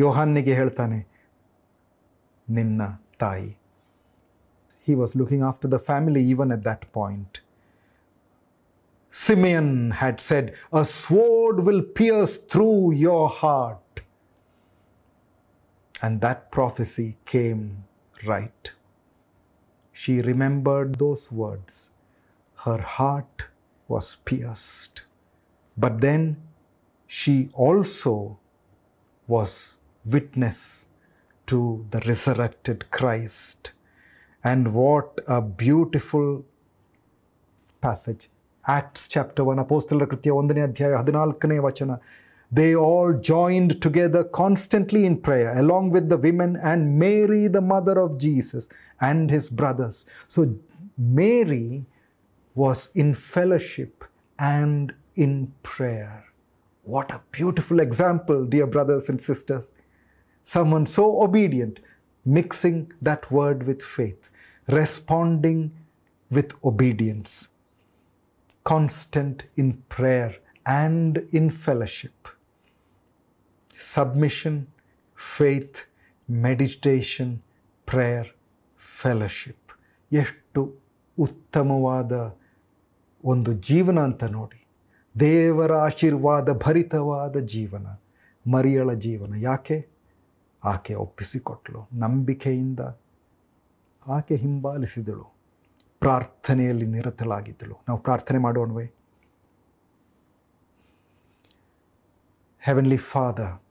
ಯೋಹಾನ್ನಿಗೆ 0.02 0.54
ಹೇಳ್ತಾನೆ 0.60 1.00
ನಿನ್ನ 2.56 2.82
ತಾಯಿ 3.22 3.50
he 4.87 4.94
was 4.94 5.14
looking 5.16 5.42
after 5.42 5.66
the 5.66 5.78
family 5.78 6.22
even 6.22 6.52
at 6.52 6.62
that 6.64 6.92
point. 6.92 7.40
Simeon 9.10 9.92
had 9.92 10.20
said, 10.20 10.54
A 10.72 10.84
sword 10.84 11.60
will 11.60 11.80
pierce 11.80 12.37
through 12.37 12.92
your 12.92 13.30
heart. 13.30 14.02
And 16.02 16.20
that 16.20 16.50
prophecy 16.50 17.16
came 17.24 17.84
right. 18.26 18.72
She 19.92 20.20
remembered 20.20 20.96
those 20.96 21.32
words. 21.32 21.90
Her 22.66 22.80
heart 22.82 23.46
was 23.88 24.16
pierced. 24.16 25.02
But 25.79 26.01
then 26.01 26.37
she 27.07 27.49
also 27.53 28.37
was 29.27 29.77
witness 30.05 30.87
to 31.47 31.85
the 31.91 32.01
resurrected 32.05 32.91
Christ. 32.91 33.71
And 34.43 34.73
what 34.73 35.19
a 35.27 35.41
beautiful 35.41 36.45
passage. 37.81 38.29
Acts 38.67 39.07
chapter 39.07 39.43
1, 39.43 39.57
Apostle 39.59 39.99
Kritya 40.01 40.33
Adhyaya 40.73 41.99
They 42.51 42.75
all 42.75 43.13
joined 43.13 43.81
together 43.81 44.23
constantly 44.25 45.05
in 45.05 45.17
prayer, 45.17 45.57
along 45.57 45.91
with 45.91 46.09
the 46.09 46.17
women 46.17 46.57
and 46.57 46.99
Mary, 46.99 47.47
the 47.47 47.61
mother 47.61 47.99
of 47.99 48.17
Jesus, 48.17 48.67
and 48.99 49.29
his 49.31 49.49
brothers. 49.49 50.05
So 50.27 50.55
Mary 50.97 51.85
was 52.53 52.89
in 52.93 53.15
fellowship 53.15 54.03
and 54.37 54.93
in 55.14 55.48
prayer 55.62 56.22
what 56.87 57.12
a 57.12 57.20
beautiful 57.30 57.80
example 57.80 58.48
dear 58.48 58.68
brothers 58.68 59.04
and 59.04 59.22
sisters 59.22 59.70
someone 60.46 60.87
so 60.87 61.22
obedient, 61.22 61.80
mixing 62.26 62.92
that 63.02 63.30
word 63.30 63.62
with 63.62 63.82
faith, 63.82 64.28
responding 64.68 65.72
with 66.30 66.54
obedience, 66.64 67.48
constant 68.66 69.44
in 69.56 69.82
prayer 69.88 70.37
and 70.66 71.28
in 71.32 71.50
fellowship. 71.50 72.28
Submission, 73.76 74.66
faith, 75.18 75.87
meditation, 76.28 77.42
prayer, 77.88 78.26
fellowship. 78.80 79.60
ಎಷ್ಟು 80.12 80.60
ಉತ್ತಮವಾದ 81.18 82.12
ಒಂದು 83.24 83.52
ಜೀವನ 83.52 83.98
ಅಂತ 83.98 84.24
ನೋಡಿ 84.24 84.57
ದೇವರ 85.19 85.73
ಆಶೀರ್ವಾದ, 85.73 86.53
ಭರಿತವಾದ 86.53 87.38
ಜೀವನ, 87.38 87.88
ಮರಿಯಳ 88.51 88.93
ಜೀವನ. 88.93 89.34
ಯಾಕೆ? 89.36 89.88
ಆಕೆ 90.63 90.93
ಒಪ್ಪಿಸಿಕೊಟ್ಲು. 90.93 91.88
ನಂಬಿಕೆಯಿಂದ 91.93 92.79
ಆಕೆ 94.08 94.36
ಹಿಂಬಾಲಿಸಿದಳು. 94.36 95.34
ಪ್ರಾರ್ಥನೆಯಲ್ಲಿ 95.99 96.86
ನಿರತಳಾಗಿದ್ದಳು. 96.86 97.75
ನಾವು 97.88 97.99
ಪ್ರಾರ್ಥನೆ 97.99 98.38
ಮಾಡೋಣವೇ? 98.38 98.91
Heavenly 102.60 102.97
Father 102.97 103.62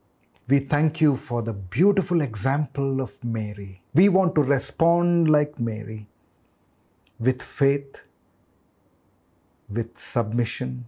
we 0.49 0.59
thank 0.59 1.03
you 1.03 1.15
for 1.15 1.45
the 1.45 1.49
beautiful 1.49 2.21
example 2.21 3.01
of 3.01 3.25
Mary 3.25 3.81
we 3.95 4.07
want 4.07 4.35
to 4.35 4.41
respond 4.41 5.29
like 5.29 5.61
Mary 5.61 6.09
with 7.21 7.41
faith 7.41 7.97
with 9.69 9.97
submission 10.13 10.83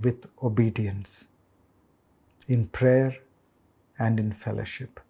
with 0.00 0.26
obedience, 0.42 1.26
in 2.46 2.66
prayer 2.68 3.18
and 3.98 4.18
in 4.18 4.32
fellowship. 4.32 5.00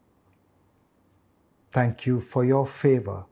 Thank 1.70 2.07
you 2.07 2.20
for 2.20 2.44
your 2.44 2.66
favor, 2.66 3.24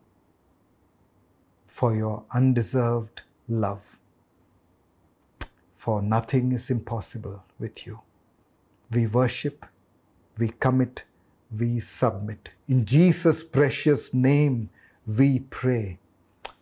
for 1.64 1.94
your 1.94 2.24
undeserved 2.32 3.22
love. 3.48 3.98
For 5.74 6.02
nothing 6.02 6.52
is 6.52 6.70
impossible 6.70 7.44
with 7.58 7.86
you. 7.86 8.00
We 8.90 9.06
worship, 9.06 9.64
we 10.38 10.48
commit, 10.50 11.04
we 11.58 11.80
submit. 11.80 12.50
In 12.68 12.84
Jesus' 12.84 13.42
precious 13.42 14.12
name 14.12 14.68
we 15.06 15.40
pray. 15.40 15.98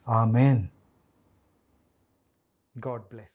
Amen. 0.07 0.71
God 2.79 3.09
bless. 3.09 3.34